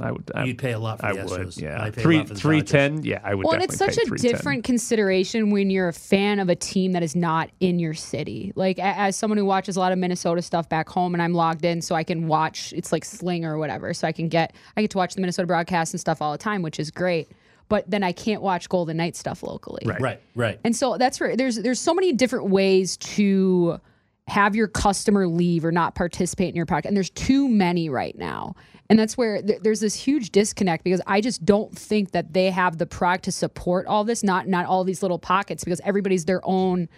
[0.00, 0.30] I would.
[0.34, 1.40] I, You'd pay a lot for I the would.
[1.40, 1.60] Astros.
[1.60, 3.02] Yeah, I three lot for the three ten.
[3.04, 3.44] Yeah, I would.
[3.44, 7.02] Well, and it's such a different consideration when you're a fan of a team that
[7.02, 8.52] is not in your city.
[8.56, 11.64] Like as someone who watches a lot of Minnesota stuff back home, and I'm logged
[11.64, 12.72] in, so I can watch.
[12.76, 15.46] It's like Sling or whatever, so I can get I get to watch the Minnesota
[15.46, 17.30] broadcast and stuff all the time, which is great.
[17.68, 19.82] But then I can't watch Golden Knight stuff locally.
[19.86, 20.00] Right.
[20.00, 20.20] Right.
[20.34, 20.60] Right.
[20.64, 23.80] And so that's where there's there's so many different ways to
[24.26, 28.16] have your customer leave or not participate in your product, and there's too many right
[28.16, 28.54] now.
[28.90, 32.50] And that's where th- there's this huge disconnect because I just don't think that they
[32.50, 36.24] have the product to support all this, not not all these little pockets, because everybody's
[36.24, 36.88] their own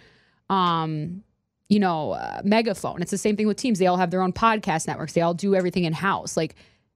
[0.49, 1.23] um
[1.69, 3.01] you know, uh, megaphone.
[3.01, 3.77] It's the same thing with teams.
[3.77, 5.11] They all have their own podcast networks.
[5.11, 6.37] They all do everything in house.
[6.37, 6.55] Like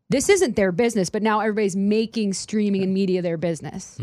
[0.09, 3.97] this isn't their business, but now everybody's making streaming and media their business,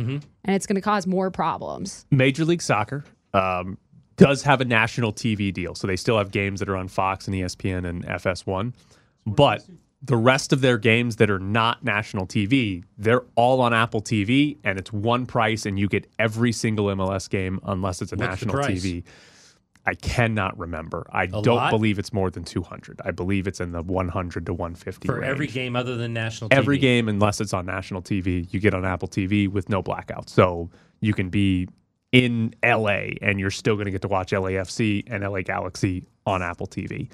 [0.45, 2.07] and it's going to cause more problems.
[2.11, 3.79] Major League Soccer um,
[4.19, 7.27] does have a national TV deal, so they still have games that are on Fox
[7.27, 8.75] and ESPN and FS1.
[9.27, 9.65] But
[10.03, 14.59] the rest of their games that are not national TV, they're all on Apple TV,
[14.65, 18.43] and it's one price, and you get every single MLS game unless it's a What's
[18.43, 18.57] national?
[18.57, 19.05] TV.
[19.87, 21.07] I cannot remember.
[21.11, 21.71] I don't lot?
[21.71, 23.01] believe it's more than 200.
[23.07, 26.55] I believe it's in the 100 to 150 For every game other than national TV.
[26.55, 30.29] Every game, unless it's on national TV, you get on Apple TV with no blackout.
[30.29, 30.69] So
[31.01, 31.69] you can be
[32.13, 36.43] in LA and you're still going to get to watch LAFC and LA Galaxy on
[36.43, 37.11] Apple TV.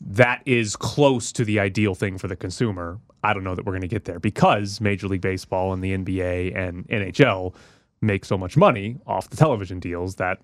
[0.00, 2.98] That is close to the ideal thing for the consumer.
[3.22, 5.96] I don't know that we're going to get there because Major League Baseball and the
[5.96, 7.54] NBA and NHL
[8.00, 10.38] make so much money off the television deals that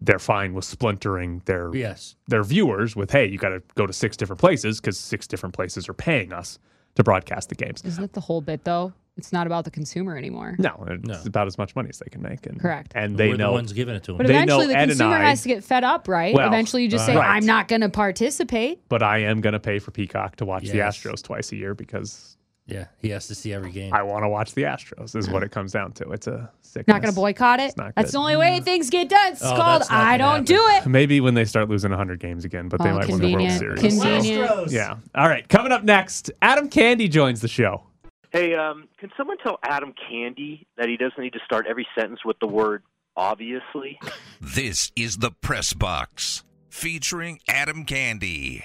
[0.00, 2.16] they're fine with splintering their Yes.
[2.26, 5.54] their viewers with, hey, you got to go to six different places because six different
[5.54, 6.58] places are paying us
[6.96, 7.84] to broadcast the games.
[7.84, 8.92] Isn't that the whole bit though?
[9.16, 10.56] It's not about the consumer anymore.
[10.58, 11.20] No, it's No.
[11.26, 12.46] about as much money as they can make.
[12.46, 12.92] And, Correct.
[12.94, 14.18] And they We're know the ones giving it to them.
[14.18, 16.34] But They eventually, know the Ed consumer I- has to get fed up, right?
[16.34, 17.28] Well, eventually, you just say, right.
[17.36, 20.68] "I'm not going to participate." but I am going to pay for Peacock to watch
[20.70, 23.92] the Astros twice a year because yeah, he has to see every game.
[23.92, 25.16] I want to watch the Astros.
[25.16, 26.10] Is what it comes down to.
[26.12, 26.86] It's a sickness.
[26.94, 27.64] Not going to boycott it.
[27.64, 28.14] It's not That's good.
[28.16, 29.32] the only way things get done.
[29.32, 32.68] It's Oh, called "I don't do it." Maybe when they start losing 100 games again,
[32.68, 33.50] but they Oh, might win the World.
[33.50, 33.80] Series.
[33.80, 34.70] Convenient.
[34.70, 34.96] Yeah.
[35.16, 35.46] All right.
[35.48, 37.82] Coming up next, Adam Candee joins the show.
[38.32, 42.20] Hey, um, can someone tell Adam Candee that he doesn't need to start every sentence
[42.24, 42.82] with the word
[43.16, 43.98] obviously?
[44.40, 48.62] This is the Press Box featuring Adam Candee.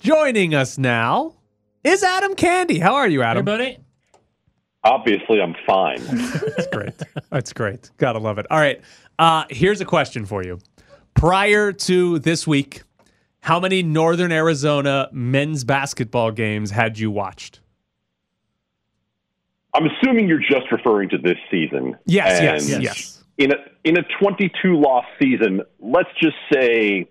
[0.00, 1.34] Joining us now
[1.82, 2.80] is Adam Candee.
[2.80, 3.44] How are you, Hey, Adam?
[3.46, 3.78] buddy.
[4.84, 6.04] Obviously, I'm fine.
[6.04, 6.92] That's great.
[7.30, 7.90] That's great.
[7.96, 8.46] Gotta love it.
[8.50, 8.82] All right.
[9.18, 10.58] Uh, here's a question for you.
[11.14, 12.82] Prior to this week,
[13.40, 17.60] how many Northern Arizona men's basketball games had you watched?
[19.74, 21.96] I'm assuming you're just referring to this season.
[22.06, 23.24] Yes, And yes, yes.
[23.36, 27.08] In a in a 22 loss season, let's just say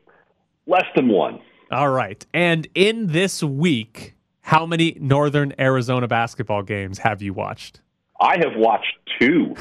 [0.65, 1.39] less than one.
[1.71, 2.25] All right.
[2.33, 7.81] And in this week, how many Northern Arizona basketball games have you watched?
[8.23, 9.53] I have watched two,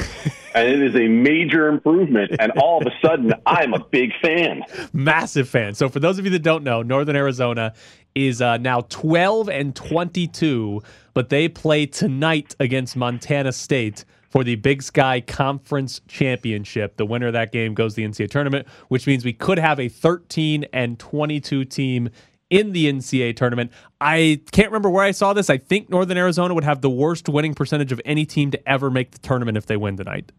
[0.55, 2.31] and it is a major improvement.
[2.39, 4.63] And all of a sudden, I'm a big fan.
[4.93, 5.75] Massive fan.
[5.75, 7.75] So for those of you that don't know, Northern Arizona
[8.15, 10.81] is uh, now 12 and 22,
[11.13, 16.97] but they play tonight against Montana State for the Big Sky Conference Championship.
[16.97, 19.81] The winner of that game goes to the NCAA tournament, which means we could have
[19.81, 22.11] a 13 and 22 team
[22.53, 23.73] in the NCAA tournament.
[24.01, 25.49] I can't remember where I saw this.
[25.49, 28.91] I think Northern Arizona would have the worst winning percentage of any team to ever
[28.91, 30.31] make the tournament if they win tonight.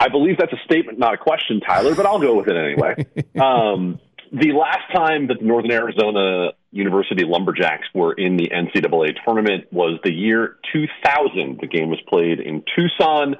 [0.00, 3.06] I believe that's a statement, not a question, Tyler, but I'll go with it anyway.
[3.40, 4.00] um,
[4.32, 9.98] the last time that the Northern Arizona University Lumberjacks were in the NCAA tournament was
[10.04, 11.58] the year 2000.
[11.60, 13.36] The game was played in Tucson,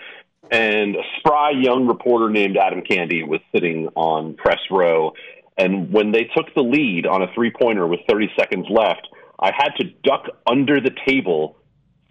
[0.50, 5.12] and a spry young reporter named Adam Candee was sitting on press row.
[5.58, 9.08] And when they took the lead on a three pointer with 30 seconds left,
[9.40, 11.56] I had to duck under the table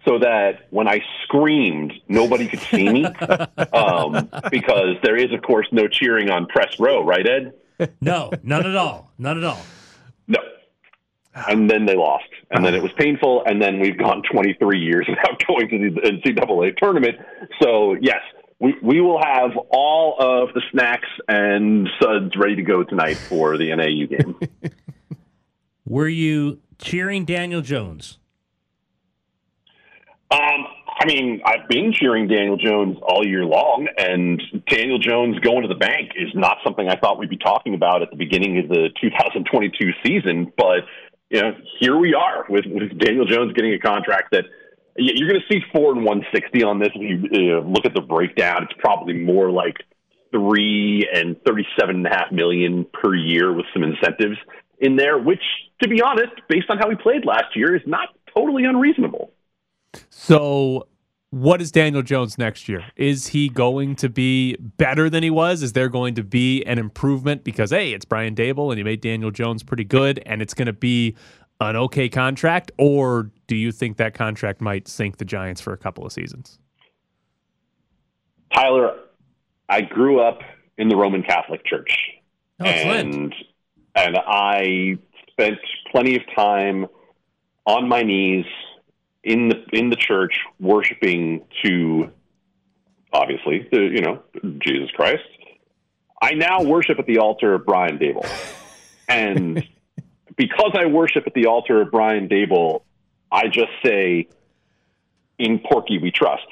[0.06, 3.04] so that when I screamed, nobody could see me.
[3.72, 7.54] um, because there is, of course, no cheering on press row, right, Ed?
[8.00, 9.12] No, none at all.
[9.18, 9.60] None at all.
[10.26, 10.40] No.
[11.34, 12.24] And then they lost.
[12.50, 13.44] And then it was painful.
[13.46, 17.16] And then we've gone 23 years without going to the NCAA tournament.
[17.62, 18.20] So, yes,
[18.60, 23.56] we, we will have all of the snacks and suds ready to go tonight for
[23.56, 24.38] the NAU game.
[25.86, 28.18] Were you cheering Daniel Jones?
[30.30, 30.66] Um,
[31.00, 35.68] I mean, I've been cheering Daniel Jones all year long, and Daniel Jones going to
[35.68, 38.68] the bank is not something I thought we'd be talking about at the beginning of
[38.68, 40.52] the 2022 season.
[40.56, 40.80] But
[41.30, 44.67] you know, here we are with, with Daniel Jones getting a contract that y-
[44.98, 46.90] you're going to see four and 160 on this.
[46.94, 49.76] If you look at the breakdown, it's probably more like
[50.30, 54.36] three and 37 and a half million per year with some incentives
[54.80, 55.42] in there, which,
[55.82, 59.30] to be honest, based on how he played last year, is not totally unreasonable.
[60.10, 60.88] So,
[61.30, 62.84] what is Daniel Jones next year?
[62.96, 65.62] Is he going to be better than he was?
[65.62, 69.00] Is there going to be an improvement because hey, it's Brian Daboll and he made
[69.00, 71.16] Daniel Jones pretty good, and it's going to be
[71.60, 75.76] an okay contract, or do you think that contract might sink the Giants for a
[75.76, 76.58] couple of seasons?
[78.54, 78.96] Tyler,
[79.68, 80.40] I grew up
[80.78, 81.96] in the Roman Catholic Church.
[82.60, 83.34] Oh, and
[83.94, 84.98] and I
[85.30, 85.58] spent
[85.90, 86.86] plenty of time
[87.66, 88.46] on my knees
[89.24, 92.10] in the in the church worshiping to
[93.12, 94.22] obviously the you know
[94.60, 95.22] Jesus Christ.
[96.20, 98.28] I now worship at the altar of Brian Daboll.
[99.10, 99.66] And
[100.38, 102.82] because I worship at the altar of Brian Daboll,
[103.30, 104.28] I just say,
[105.38, 106.46] in Porky we trust.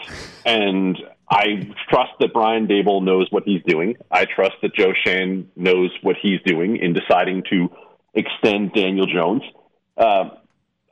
[0.44, 0.98] And
[1.30, 3.96] I trust that Brian Daboll knows what he's doing.
[4.10, 7.68] I trust that Joe Schoen knows what he's doing in deciding to
[8.14, 9.42] extend Daniel Jones.
[9.96, 10.30] Uh,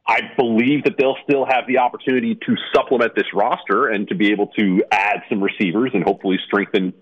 [0.07, 4.33] I believe that they'll still have the opportunity to supplement this roster and to be
[4.33, 6.93] able to add some receivers and hopefully strengthen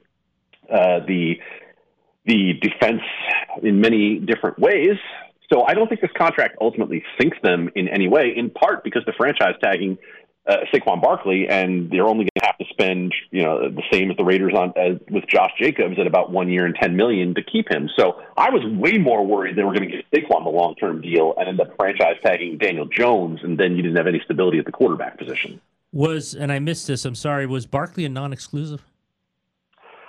[0.71, 1.41] uh, the
[2.25, 3.03] the defense
[3.65, 4.97] in many different ways.
[5.53, 8.33] So I don't think this contract ultimately sinks them in any way.
[8.35, 9.99] In part because the franchise tagging
[10.47, 14.11] uh, Saquon Barkley, and they're only going to have to spend, you know, the same
[14.11, 17.35] as the Raiders on as with Josh Jacobs at about one year and ten million
[17.35, 17.89] to keep him.
[17.97, 21.01] So I was way more worried they were going to get Saquon the long term
[21.01, 24.59] deal and end up franchise tagging Daniel Jones, and then you didn't have any stability
[24.59, 25.61] at the quarterback position.
[25.93, 27.05] Was and I missed this.
[27.05, 27.47] I'm sorry.
[27.47, 28.83] Was Barkley a non-exclusive?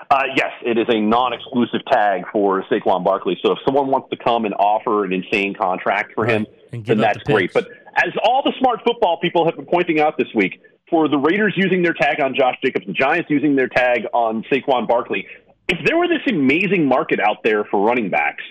[0.10, 3.38] Uh, yes, it is a non-exclusive tag for Saquon Barkley.
[3.44, 6.98] So if someone wants to come and offer an insane contract for him, give then
[6.98, 7.54] that's the great.
[7.54, 11.18] But as all the smart football people have been pointing out this week, for the
[11.18, 15.26] Raiders using their tag on Josh Jacobs, the Giants using their tag on Saquon Barkley,
[15.68, 18.44] if there were this amazing market out there for running backs,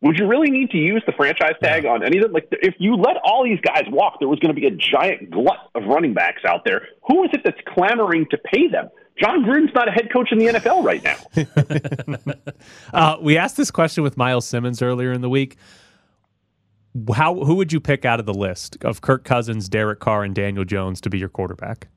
[0.00, 2.32] would you really need to use the franchise tag on any of them?
[2.32, 5.30] Like, if you let all these guys walk, there was going to be a giant
[5.30, 6.88] glut of running backs out there.
[7.08, 8.90] Who is it that's clamoring to pay them?
[9.18, 12.34] Jon Gruden's not a head coach in the NFL right now.
[12.92, 15.56] Uh, we asked this question with Miles Simmons earlier in the week.
[17.12, 20.34] How who would you pick out of the list of Kirk Cousins, Derek Carr, and
[20.34, 21.88] Daniel Jones to be your quarterback?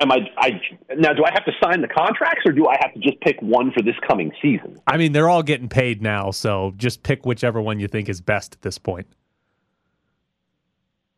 [0.00, 0.60] Am I, I
[0.96, 1.12] now?
[1.14, 3.72] Do I have to sign the contracts, or do I have to just pick one
[3.72, 4.80] for this coming season?
[4.86, 8.20] I mean, they're all getting paid now, so just pick whichever one you think is
[8.20, 9.06] best at this point.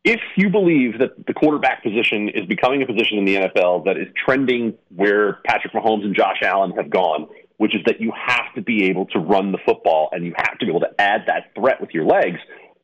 [0.09, 3.99] If you believe that the quarterback position is becoming a position in the NFL that
[3.99, 8.55] is trending where Patrick Mahomes and Josh Allen have gone, which is that you have
[8.55, 11.25] to be able to run the football and you have to be able to add
[11.27, 12.39] that threat with your legs,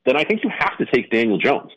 [0.05, 1.71] then I think you have to take Daniel Jones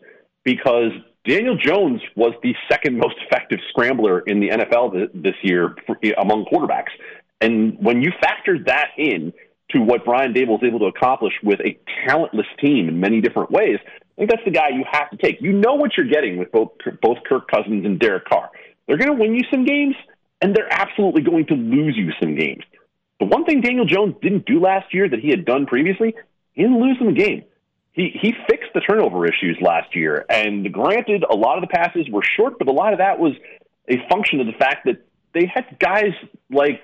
[0.43, 0.91] because
[1.23, 5.77] Daniel Jones was the second most effective scrambler in the NFL this year
[6.17, 6.91] among quarterbacks.
[7.39, 9.31] And when you factor that in
[9.69, 13.49] to what Brian Daboll is able to accomplish with a talentless team in many different
[13.49, 13.77] ways,
[14.17, 15.41] I think that's the guy you have to take.
[15.41, 18.49] You know what you're getting with both both Kirk Cousins and Derek Carr.
[18.87, 19.95] They're going to win you some games,
[20.41, 22.63] and they're absolutely going to lose you some games.
[23.19, 26.15] The one thing Daniel Jones didn't do last year that he had done previously,
[26.53, 27.43] he didn't lose them the game.
[27.93, 32.07] He he fixed the turnover issues last year, and granted, a lot of the passes
[32.09, 33.33] were short, but a lot of that was
[33.87, 36.13] a function of the fact that they had guys
[36.49, 36.81] like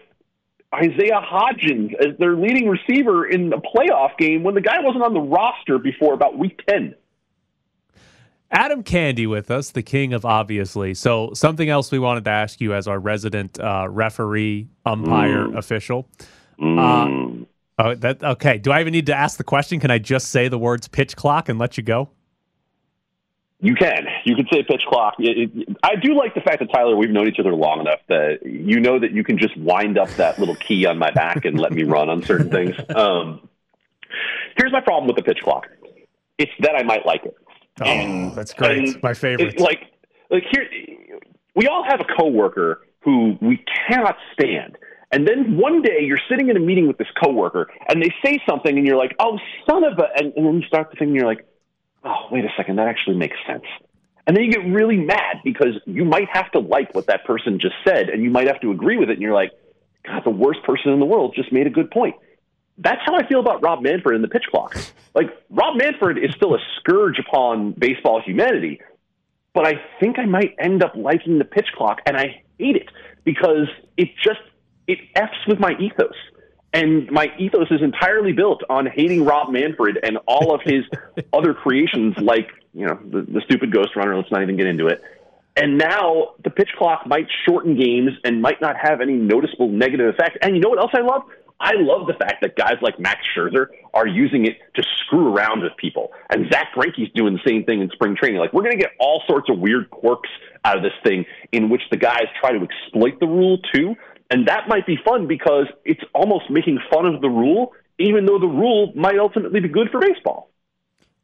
[0.73, 5.13] Isaiah Hodgins as their leading receiver in the playoff game when the guy wasn't on
[5.13, 6.95] the roster before about week ten.
[8.53, 10.93] Adam Candee with us, the king of obviously.
[10.93, 15.57] So something else we wanted to ask you as our resident uh, referee, umpire, Mm.
[15.57, 16.07] official.
[16.61, 17.09] Uh,
[17.79, 18.59] oh, that okay.
[18.59, 19.79] Do I even need to ask the question?
[19.79, 22.11] Can I just say the words pitch clock and let you go?
[23.59, 24.05] You can.
[24.25, 25.15] You can say pitch clock.
[25.19, 27.99] It, it, I do like the fact that Tyler, we've known each other long enough
[28.09, 31.45] that you know that you can just wind up that little key on my back
[31.45, 32.75] and let me run on certain things.
[32.95, 33.49] Um,
[34.57, 35.67] here's my problem with the pitch clock.
[36.37, 37.35] It's that I might like it.
[37.81, 38.77] Oh, that's great.
[38.89, 39.55] and My favorite.
[39.55, 39.81] it- like,
[40.29, 40.67] like here,
[41.55, 44.77] we all have a coworker who we cannot stand.
[45.11, 48.39] And then one day you're sitting in a meeting with this coworker and they say
[48.49, 49.37] something and you're like, oh,
[49.69, 51.45] son of a, and, and then you start to think and you're like,
[52.03, 53.63] oh, wait a second, that actually makes sense.
[54.25, 57.59] And then you get really mad because you might have to like what that person
[57.59, 59.13] just said and you might have to agree with it.
[59.13, 59.51] And you're like,
[60.07, 62.15] God, the worst person in the world just made a good point.
[62.77, 64.75] That's how I feel about Rob Manfred and the pitch clock.
[65.13, 68.81] Like, Rob Manfred is still a scourge upon baseball humanity,
[69.53, 72.89] but I think I might end up liking the pitch clock, and I hate it
[73.23, 74.39] because it just
[74.87, 76.15] it f's with my ethos,
[76.73, 80.83] and my ethos is entirely built on hating Rob Manfred and all of his
[81.33, 84.17] other creations, like you know the, the stupid Ghost Runner.
[84.17, 85.01] Let's not even get into it.
[85.55, 90.07] And now the pitch clock might shorten games and might not have any noticeable negative
[90.07, 90.39] effect.
[90.41, 91.21] And you know what else I love?
[91.63, 95.63] I love the fact that guys like Max Scherzer are using it to screw around
[95.63, 96.11] with people.
[96.29, 98.39] And Zack Greinke's doing the same thing in spring training.
[98.39, 100.29] Like, we're going to get all sorts of weird quirks
[100.65, 103.95] out of this thing in which the guys try to exploit the rule too.
[104.29, 108.39] And that might be fun because it's almost making fun of the rule, even though
[108.39, 110.51] the rule might ultimately be good for baseball.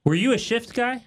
[0.06, 1.04] Were you a shift guy?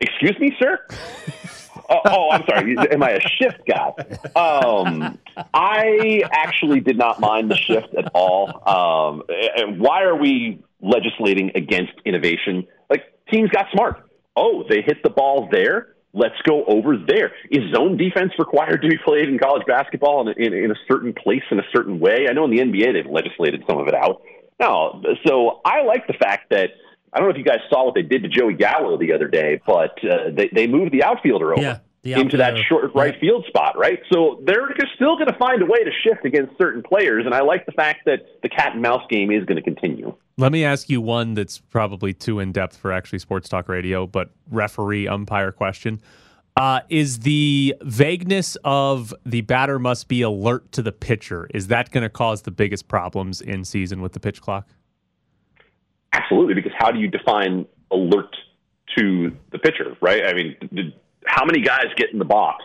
[0.00, 0.78] Excuse me, sir?
[1.88, 2.76] oh, oh, I'm sorry.
[2.90, 3.92] Am I a shift guy?
[4.36, 5.18] Um,
[5.52, 8.48] I actually did not mind the shift at all.
[8.68, 9.22] Um,
[9.56, 12.66] and why are we legislating against innovation?
[12.90, 14.08] Like teams got smart.
[14.36, 15.94] Oh, they hit the ball there.
[16.12, 17.32] Let's go over there.
[17.50, 21.12] Is zone defense required to be played in college basketball in, in, in a certain
[21.12, 22.26] place in a certain way?
[22.28, 24.22] I know in the NBA they've legislated some of it out.
[24.60, 26.70] No, so I like the fact that
[27.14, 29.28] I don't know if you guys saw what they did to Joey Gallo the other
[29.28, 33.18] day, but uh, they they moved the outfielder over Yeah, the into that short right
[33.20, 34.00] field spot, right?
[34.12, 37.42] So they're still going to find a way to shift against certain players, and I
[37.42, 40.14] like the fact that the cat and mouse game is going to continue.
[40.36, 44.06] Let me ask you one that's probably too in depth for actually sports talk radio,
[44.06, 46.00] but referee umpire question.
[46.56, 51.90] Uh, is the vagueness of the batter must be alert to the pitcher, is that
[51.90, 54.68] going to cause the biggest problems in season with the pitch clock?
[56.14, 58.36] Absolutely, because how do you define alert
[58.96, 60.24] to the pitcher, right?
[60.24, 60.94] I mean, did,
[61.26, 62.64] how many guys get in the box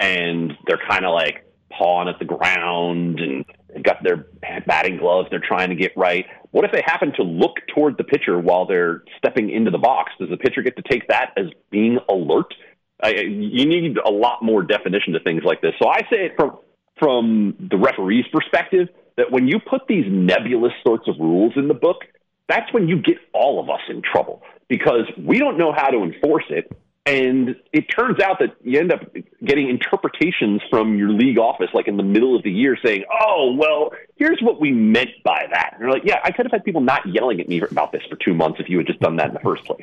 [0.00, 4.26] and they're kind of like pawing at the ground and they've got their
[4.66, 6.26] batting gloves, they're trying to get right.
[6.50, 10.10] What if they happen to look toward the pitcher while they're stepping into the box?
[10.18, 12.52] Does the pitcher get to take that as being alert?
[13.00, 15.74] I, you need a lot more definition to things like this.
[15.80, 16.58] So I say it from
[16.98, 21.74] from the referee's perspective that when you put these nebulous sorts of rules in the
[21.74, 22.04] book,
[22.50, 26.02] that's when you get all of us in trouble because we don't know how to
[26.02, 26.70] enforce it.
[27.06, 29.00] And it turns out that you end up
[29.44, 33.56] getting interpretations from your league office, like in the middle of the year, saying, "Oh,
[33.58, 36.62] well, here's what we meant by that." And you're like, "Yeah, I could have had
[36.62, 39.16] people not yelling at me about this for two months if you had just done
[39.16, 39.80] that in the first place."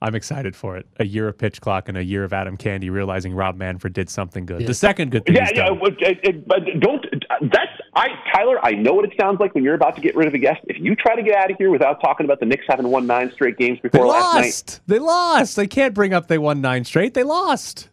[0.00, 0.86] I'm excited for it.
[1.00, 4.08] A year of pitch clock and a year of Adam Candee realizing Rob Manfred did
[4.08, 4.64] something good.
[4.64, 5.78] The second good thing Yeah, he's yeah, done.
[5.80, 7.04] but, it, it- but don't.
[7.40, 8.64] That's I, Tyler.
[8.64, 10.60] I know what it sounds like when you're about to get rid of a guest.
[10.68, 13.06] If you try to get out of here without talking about the Knicks having won
[13.08, 14.80] nine straight games They before last night, lost.
[14.86, 15.56] They lost.
[15.56, 17.14] They can't bring up they won nine straight.
[17.14, 17.88] They lost.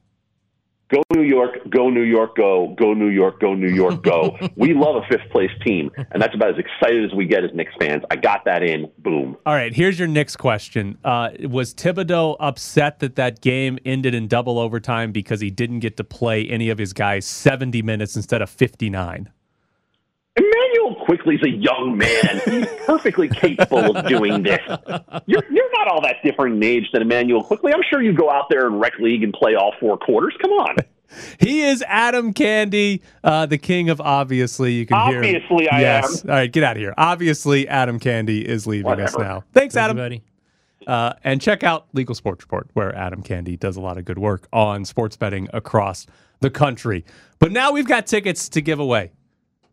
[0.94, 4.38] Go New York, go New York, go, go New York, go New York, go.
[4.56, 7.50] we love a fifth place team, and that's about as excited as we get as
[7.56, 8.04] Knicks fans.
[8.12, 8.92] I got that in.
[9.00, 9.36] Boom.
[9.48, 11.00] All right, here's your next question.
[11.04, 15.98] Uh, was Thibodeau upset that that game ended in double overtime because he didn't get
[15.98, 19.32] to play any of his guys 70 minutes instead of 59?
[20.38, 22.42] Immanuel Quickley is a young man.
[22.46, 24.60] He's perfectly capable of doing this.
[25.26, 27.74] You're, you're not all that different in age than Immanuel Quickley.
[27.74, 30.34] I'm sure you go out there in rec league and play all four quarters.
[30.42, 30.78] Come on.
[31.40, 34.74] He is Adam Candee, uh, the king of obviously.
[34.74, 35.20] You can hear.
[35.20, 36.24] Obviously I yes.
[36.26, 36.30] am.
[36.30, 36.96] All right, get out of here.
[36.98, 39.44] Obviously, Adam Candee is leaving us now.
[39.54, 39.98] Thanks, Thank Adam.
[39.98, 40.24] you, buddy.
[40.88, 44.18] Uh, and check out Legal Sports Report, where Adam Candee does a lot of good
[44.18, 46.06] work on sports betting across
[46.42, 47.06] the country.
[47.40, 49.12] But now we've got tickets to give away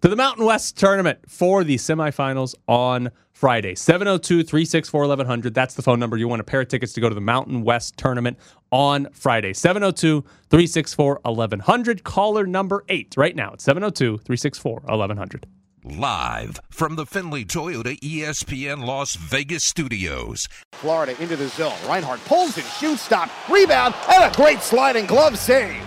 [0.03, 3.77] to the Mountain West tournament for the semifinals on Friday.
[3.77, 5.55] 702 364 1100.
[5.55, 6.17] That's the phone number.
[6.17, 8.37] You want a pair of tickets to go to the Mountain West tournament
[8.73, 9.53] on Friday.
[9.53, 12.03] 702 364 1100.
[12.03, 13.53] Caller number eight right now.
[13.53, 15.47] It's 702 364 1100.
[15.85, 20.49] Live from the Findlay Toyota ESPN Las Vegas studios.
[20.73, 21.75] Florida into the zone.
[21.87, 25.81] Reinhart pulls and shoots, stop, rebound, and a great sliding glove save.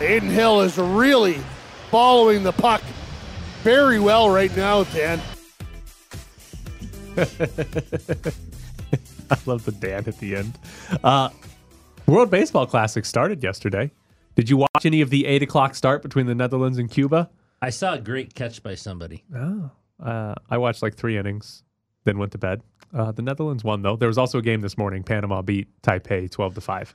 [0.00, 1.38] Adin Hill is really
[1.94, 2.82] following the puck
[3.62, 5.20] very well right now, Dan.
[7.16, 7.24] I
[9.46, 10.58] love the Dan at the end.
[11.04, 11.28] Uh,
[12.06, 13.92] World Baseball Classic started yesterday.
[14.34, 17.30] Did you watch any of the eight o'clock start between the Netherlands and Cuba?
[17.62, 19.22] I saw a great catch by somebody.
[19.32, 19.70] Oh.
[20.02, 21.62] Uh, I watched like three innings,
[22.02, 22.60] then went to bed.
[22.92, 23.94] Uh, the Netherlands won though.
[23.94, 25.04] There was also a game this morning.
[25.04, 26.92] Panama beat Taipei twelve to five.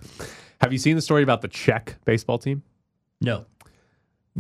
[0.59, 2.63] Have you seen the story about the Czech baseball team?
[3.21, 3.45] No.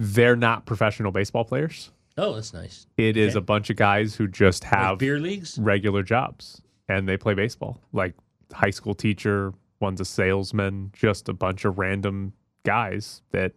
[0.01, 1.91] They're not professional baseball players.
[2.17, 2.87] Oh, that's nice.
[2.97, 3.39] It is Okay.
[3.39, 5.57] a bunch of guys who just have beer leagues?
[5.59, 7.81] regular jobs, and they play baseball.
[7.91, 8.13] Like
[8.53, 12.33] high school teacher, one's a salesman, just a bunch of random
[12.63, 13.53] guys that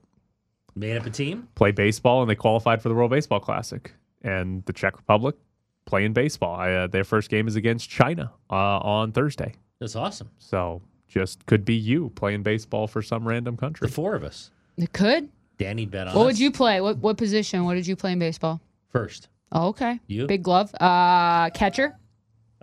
[0.74, 1.48] Made up a team?
[1.54, 3.92] play baseball, and they qualified for the World Baseball Classic.
[4.22, 5.36] And the Czech Republic
[5.84, 6.54] playing baseball.
[6.54, 9.54] I, uh, their first game is against China uh, on Thursday.
[9.80, 10.30] That's awesome.
[10.38, 13.86] So just could be you playing baseball for some random country.
[13.88, 14.50] The four of us.
[14.76, 15.28] It could.
[15.58, 16.80] Danny bet on What us would you play?
[16.80, 17.64] What what position?
[17.64, 18.60] What did you play in baseball?
[18.90, 19.28] first.
[19.52, 20.00] Oh, okay.
[20.06, 20.26] You?
[20.26, 20.74] Big glove.
[20.74, 21.96] Uh, catcher.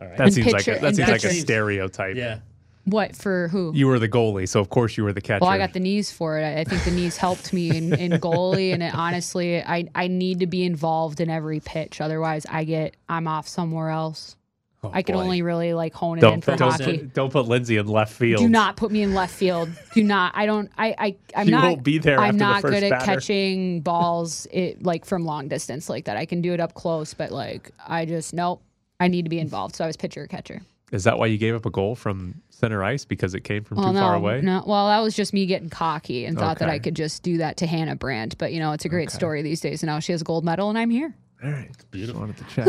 [0.02, 0.18] All right.
[0.18, 2.16] That And seems like a, that and seems like a stereotype.
[2.16, 2.40] Yeah.
[2.86, 3.72] What for who?
[3.76, 5.42] You were the goalie, so of course you were the catcher.
[5.42, 6.44] Well, I got the knees for it.
[6.44, 10.08] I I think the knees helped me in, in goalie, and it, honestly, I I
[10.08, 12.02] need to be involved in every pitch.
[12.02, 14.36] Otherwise, I get I'm off somewhere else.
[14.82, 15.24] I can Oh, boy.
[15.26, 17.10] only really like hone it in don't, for don't, hockey.
[17.14, 18.42] don't put Lindsay in left field.
[18.42, 19.70] Do not put me in left field.
[19.94, 20.32] Do not.
[20.36, 20.72] I don't.
[20.78, 20.96] I.
[20.98, 21.16] I.
[21.36, 21.64] I'm You not.
[21.66, 24.48] won't be there I'm after the not first good at catching balls.
[24.52, 26.16] It like from long distance like that.
[26.16, 28.62] I can do it up close, but like I just nope.
[29.02, 29.76] I need to be involved.
[29.76, 30.62] So I was pitcher catcher.
[30.92, 33.78] Is that why you gave up a goal from center ice because it came from
[33.78, 34.42] Well, too no, far away?
[34.42, 34.64] no.
[34.66, 37.58] Well, that was just me getting cocky and thought that I could just do that
[37.58, 38.38] to Hannah Brandt.
[38.40, 39.16] But you know, it's a great Okay.
[39.18, 39.84] story these days.
[39.84, 41.14] And now she has a gold medal, and I'm here.
[41.44, 42.22] All right, beautiful.
[42.22, 42.68] Wanted to check.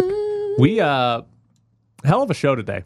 [0.59, 1.23] we uh,
[2.05, 2.85] hell of a show today.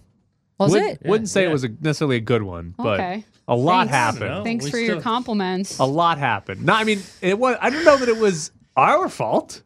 [0.59, 1.09] Was Wouldn't- it?
[1.09, 3.25] Wouldn't say it was a, necessarily a good one, but Okay.
[3.49, 4.19] a lot Thanks.
[4.19, 4.45] happened.
[4.45, 5.79] Thanks for your compliments.
[5.79, 6.65] A lot happened.
[6.65, 7.57] No, I mean it was.
[7.61, 9.63] I don't know that it was our fault.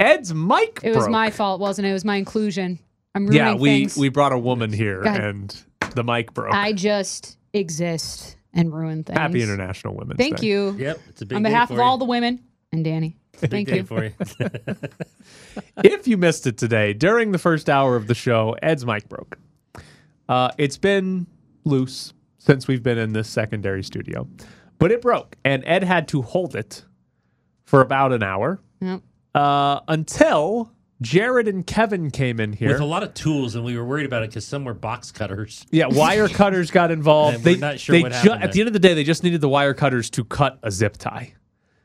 [0.00, 0.80] Ed's mic.
[0.82, 1.10] It was broke.
[1.10, 1.90] my fault, wasn't it?
[1.90, 2.80] It was my inclusion.
[3.14, 3.96] I'm ruining Yeah, we things.
[3.96, 5.22] we brought a woman here, Go ahead.
[5.22, 5.62] and
[5.94, 6.52] the mic broke.
[6.54, 9.18] I just exist and ruin things.
[9.18, 10.46] Happy International Women's Thank Day.
[10.48, 10.74] you.
[10.78, 11.84] Yep, it's a big On day behalf for of you.
[11.84, 12.40] all the women
[12.72, 13.16] and Danny.
[13.40, 13.84] Big Thank day you.
[13.84, 14.12] for you.
[15.84, 19.38] if you missed it today during the first hour of the show, Ed's mic broke.
[20.28, 21.26] Uh, it's been
[21.64, 24.28] loose since we've been in this secondary studio,
[24.78, 26.84] but it broke, and Ed had to hold it
[27.64, 29.00] for about an hour Yep.
[29.34, 32.68] uh, until Jared and Kevin came in here.
[32.68, 35.10] With a lot of tools, and we were worried about it because some were box
[35.12, 35.66] cutters.
[35.70, 37.36] Yeah, wire cutters got involved.
[37.36, 38.94] And they, we're not sure they what ju- happened at the end of the day,
[38.94, 41.34] they just needed the wire cutters to cut a zip tie.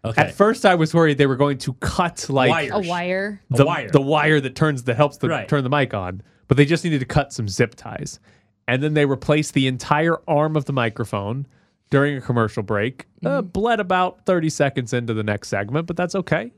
[0.08, 0.22] Okay.
[0.22, 3.42] At first, I was worried they were going to cut like A wire.
[3.50, 3.90] the, wire.
[3.90, 5.48] the wire that turns the helps the, Right.
[5.48, 8.20] turn the mic on, but they just needed to cut some zip ties,
[8.68, 11.48] and then they replaced the entire arm of the microphone
[11.90, 13.06] during a commercial break.
[13.26, 13.48] Uh, Mm-hmm.
[13.48, 16.52] bled about thirty seconds into the next segment, but that's okay,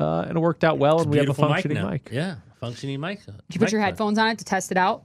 [0.00, 1.90] uh, and it worked out well, and we have a Beautiful functioning now.
[1.90, 2.08] mic.
[2.12, 3.24] Yeah, functioning mic.
[3.26, 5.04] Did you put your headphones on it to test it out?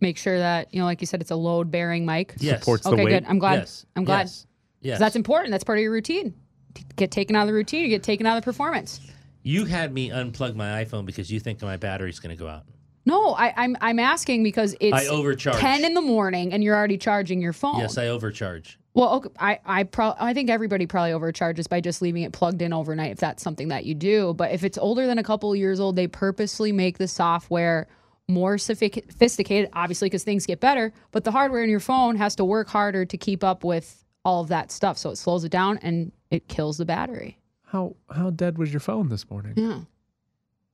[0.00, 2.34] Make sure that, you know, like you said, it's a load bearing mic.
[2.38, 2.58] Yes.
[2.60, 3.10] Supports the Okay, weight.
[3.12, 3.24] good.
[3.26, 3.60] I'm glad.
[3.60, 3.86] Yes.
[3.96, 4.22] I'm glad.
[4.22, 4.46] Yes.
[4.84, 4.98] Yes.
[5.00, 5.50] That's important.
[5.50, 6.34] That's part of your routine.
[6.74, 9.00] T- Get taken out of the routine, you get taken out of the performance.
[9.42, 12.64] You had me unplug my iPhone because you think my battery's going to go out.
[13.06, 15.56] No, I, I'm I'm asking because it's I overcharge.
[15.58, 17.80] ten in the morning and you're already charging your phone.
[17.80, 18.78] Yes, I overcharge.
[18.94, 22.62] Well, okay, I I pro- I think everybody probably overcharges by just leaving it plugged
[22.62, 24.32] in overnight if that's something that you do.
[24.32, 27.88] But if it's older than a couple of years old, they purposely make the software
[28.26, 30.92] more sophisticated, obviously because things get better.
[31.12, 34.40] But the hardware in your phone has to work harder to keep up with all
[34.40, 37.38] of that stuff, so it slows it down and it kills the battery.
[37.64, 39.54] How how dead was your phone this morning?
[39.56, 39.80] Yeah.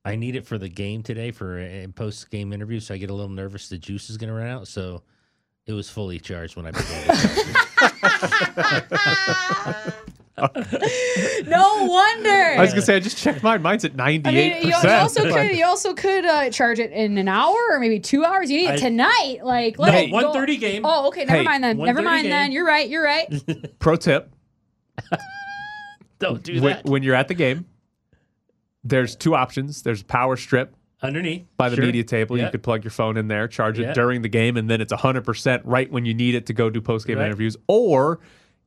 [0.05, 3.11] I need it for the game today for a post game interview, so I get
[3.11, 4.66] a little nervous the juice is going to run out.
[4.66, 5.03] So
[5.66, 7.90] it was fully charged when I began.
[11.46, 12.30] no wonder.
[12.30, 13.62] I was gonna say I just checked mine.
[13.62, 14.54] Mine's at ninety eight.
[14.54, 17.80] I you, you also could you also could uh, charge it in an hour or
[17.80, 18.50] maybe two hours.
[18.50, 19.38] You need it I- tonight.
[19.42, 20.32] Like let No, it go.
[20.32, 20.82] 1:30 game.
[20.84, 21.24] Oh, okay.
[21.24, 21.78] Never Hey, mind then.
[21.78, 22.30] Never mind game.
[22.30, 22.52] then.
[22.52, 22.88] You're right.
[22.88, 23.32] You're right.
[23.78, 24.32] Pro tip:
[26.18, 26.84] Don't do when, that.
[26.86, 27.66] when you're at the game,
[28.84, 29.82] there's two options.
[29.82, 31.46] There's power strip Underneath.
[31.57, 31.84] by the Sure.
[31.86, 32.38] media table.
[32.38, 33.94] You could plug your phone in there, charge it Yep.
[33.94, 36.80] during the game, and then it's 100% right when you need it to go do
[36.80, 37.26] post game Right.
[37.26, 37.57] interviews.
[37.68, 38.20] Or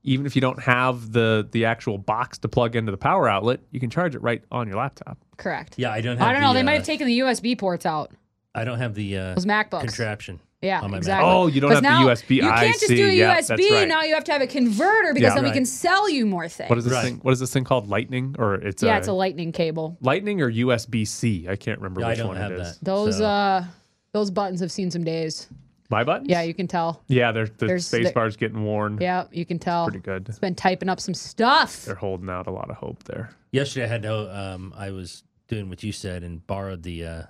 [0.04, 3.60] even if you don't have the the actual box to plug into the power outlet,
[3.72, 5.18] you can charge it right on your laptop.
[5.38, 5.76] Correct.
[5.78, 6.50] Yeah, I don't have I don't know.
[6.54, 8.12] the, They might uh, have taken the USB ports out.
[8.56, 9.80] I don't have the uh, Those MacBooks.
[9.82, 10.40] contraption.
[10.64, 11.30] Yeah, on my exactly.
[11.30, 12.36] Oh, you don't 'Cause have the now USB.
[12.38, 12.96] You can't just see.
[12.96, 13.72] do a Yeah, USB.
[13.72, 13.88] right.
[13.88, 15.36] Now you have to have a converter because Yeah.
[15.36, 16.70] then we can sell you more things.
[16.70, 17.04] What is this Right.
[17.04, 17.18] thing?
[17.22, 17.88] What is this thing called?
[17.90, 19.98] Lightning or it's yeah, a, it's a lightning cable.
[20.02, 21.48] Lightning or USB C?
[21.50, 22.78] I can't remember Yeah, I which don't one have it is.
[22.80, 22.86] that.
[22.86, 23.66] Those So- uh
[24.14, 25.48] those buttons have seen some days.
[25.90, 26.30] My buttons?
[26.30, 27.04] Yeah, you can tell.
[27.08, 28.98] Yeah, they're, the There's- space there- bar's getting worn.
[29.02, 29.86] Yeah, you can tell.
[29.86, 30.28] Pretty good.
[30.30, 31.84] It's been typing up some stuff.
[31.86, 33.32] They're holding out a lot of hope there.
[33.52, 34.40] Yesterday, I had to.
[34.40, 37.22] Um, I was doing what you said and borrowed the uh,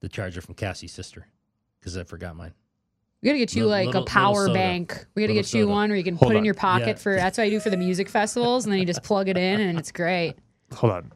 [0.00, 1.26] the charger from Cassie's sister
[1.80, 2.52] because I forgot mine.
[3.22, 4.92] We gotta get you Little- like little- a power bank.
[5.14, 5.72] We gotta Little get you soda.
[5.72, 6.94] one where you can Hold put in your pocket Yeah.
[6.94, 7.16] for.
[7.16, 9.60] That's what I do for the music festivals, and then you just plug it in,
[9.60, 10.34] and it's great.
[10.74, 11.12] Hold on.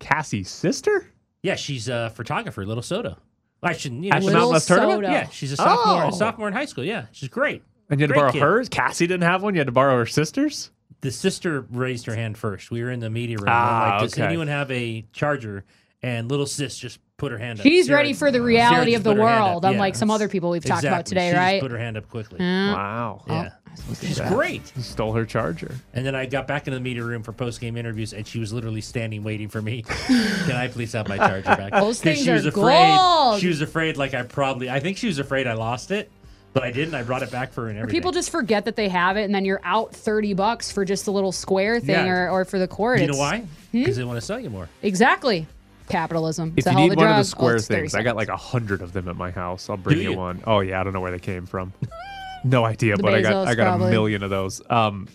[0.00, 1.06] Cassie's sister?
[1.42, 3.18] Yeah, she's a photographer, Little Soda.
[3.62, 4.04] I shouldn't.
[4.04, 5.12] You know, At the she's- Mountain tournament?
[5.12, 6.04] Yeah, she's a sophomore.
[6.04, 6.08] Oh.
[6.08, 6.84] A sophomore in high school.
[6.84, 7.62] Yeah, she's great.
[7.90, 8.42] And you had to borrow kid.
[8.42, 8.68] hers?
[8.68, 9.54] Cassie didn't have one.
[9.54, 10.70] You had to borrow her sister's?
[11.00, 12.70] The sister raised her hand first.
[12.70, 13.46] We were in the media room.
[13.48, 14.24] Ah, I'm like, Does okay.
[14.26, 15.64] anyone have a charger?
[16.02, 17.64] And little sis just put her hand up.
[17.66, 19.70] She's Sarah- ready for the reality of the put her world, Yeah.
[19.70, 21.60] unlike some other people we've talked about today, She right?
[21.60, 22.38] put her hand up quickly.
[22.40, 22.72] Yeah.
[22.72, 23.22] Wow.
[23.28, 23.48] Yeah.
[23.90, 24.72] Oh, She's great.
[24.76, 25.74] You stole her charger.
[25.94, 28.38] And then I got back into the media room for post game interviews, and she
[28.40, 29.82] was literally standing waiting for me.
[30.06, 31.72] Can I please have my charger back?
[31.72, 32.96] Those 'Cause things she was are afraid.
[32.96, 33.40] gold.
[33.40, 34.70] She was afraid, like I probably.
[34.70, 36.10] I think she was afraid I lost it,
[36.54, 36.94] but I didn't.
[36.94, 39.24] I brought it back for her and Or people just forget that they have it,
[39.24, 42.12] and then you're out thirty bucks for just a little square thing, Yeah.
[42.12, 43.00] or, or for the cord.
[43.00, 43.40] You know why?
[43.72, 43.78] Hmm?
[43.80, 44.68] Because they want to sell you more.
[44.82, 45.46] Exactly.
[45.88, 46.52] Capitalism.
[46.56, 47.80] If It's a you hell need of a one of the square Oh, it's 30
[47.80, 49.68] things, I got like a hundred of them at my house.
[49.70, 50.16] I'll bring you, you?
[50.16, 50.42] one.
[50.46, 51.72] Oh yeah, I don't know where they came from.
[52.44, 53.88] no idea, The but I got I got probably.
[53.88, 54.60] a million of those.
[54.70, 55.08] Um,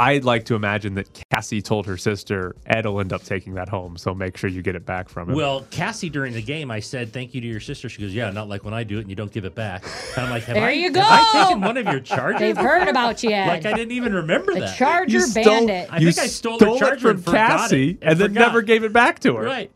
[0.00, 3.68] I'd like to imagine that Cassie told her sister Ed will end up taking that
[3.68, 5.34] home, so make sure you get it back from him.
[5.34, 7.88] Well, Cassie, during the game, I said thank you to your sister.
[7.88, 9.82] She goes, "Yeah, not like when I do it and you don't give it back."
[10.16, 11.00] And I'm like, "Have There I, you have go.
[11.02, 12.38] I taken one of your chargers?
[12.38, 13.48] They've heard about you, Ed.
[13.48, 14.76] Like I didn't even remember the that.
[14.76, 15.88] Charger you stole, Bandit.
[15.92, 18.62] I think I stole the it charger from and Cassie it and, and then never
[18.62, 19.42] gave it back to her.
[19.42, 19.72] Right.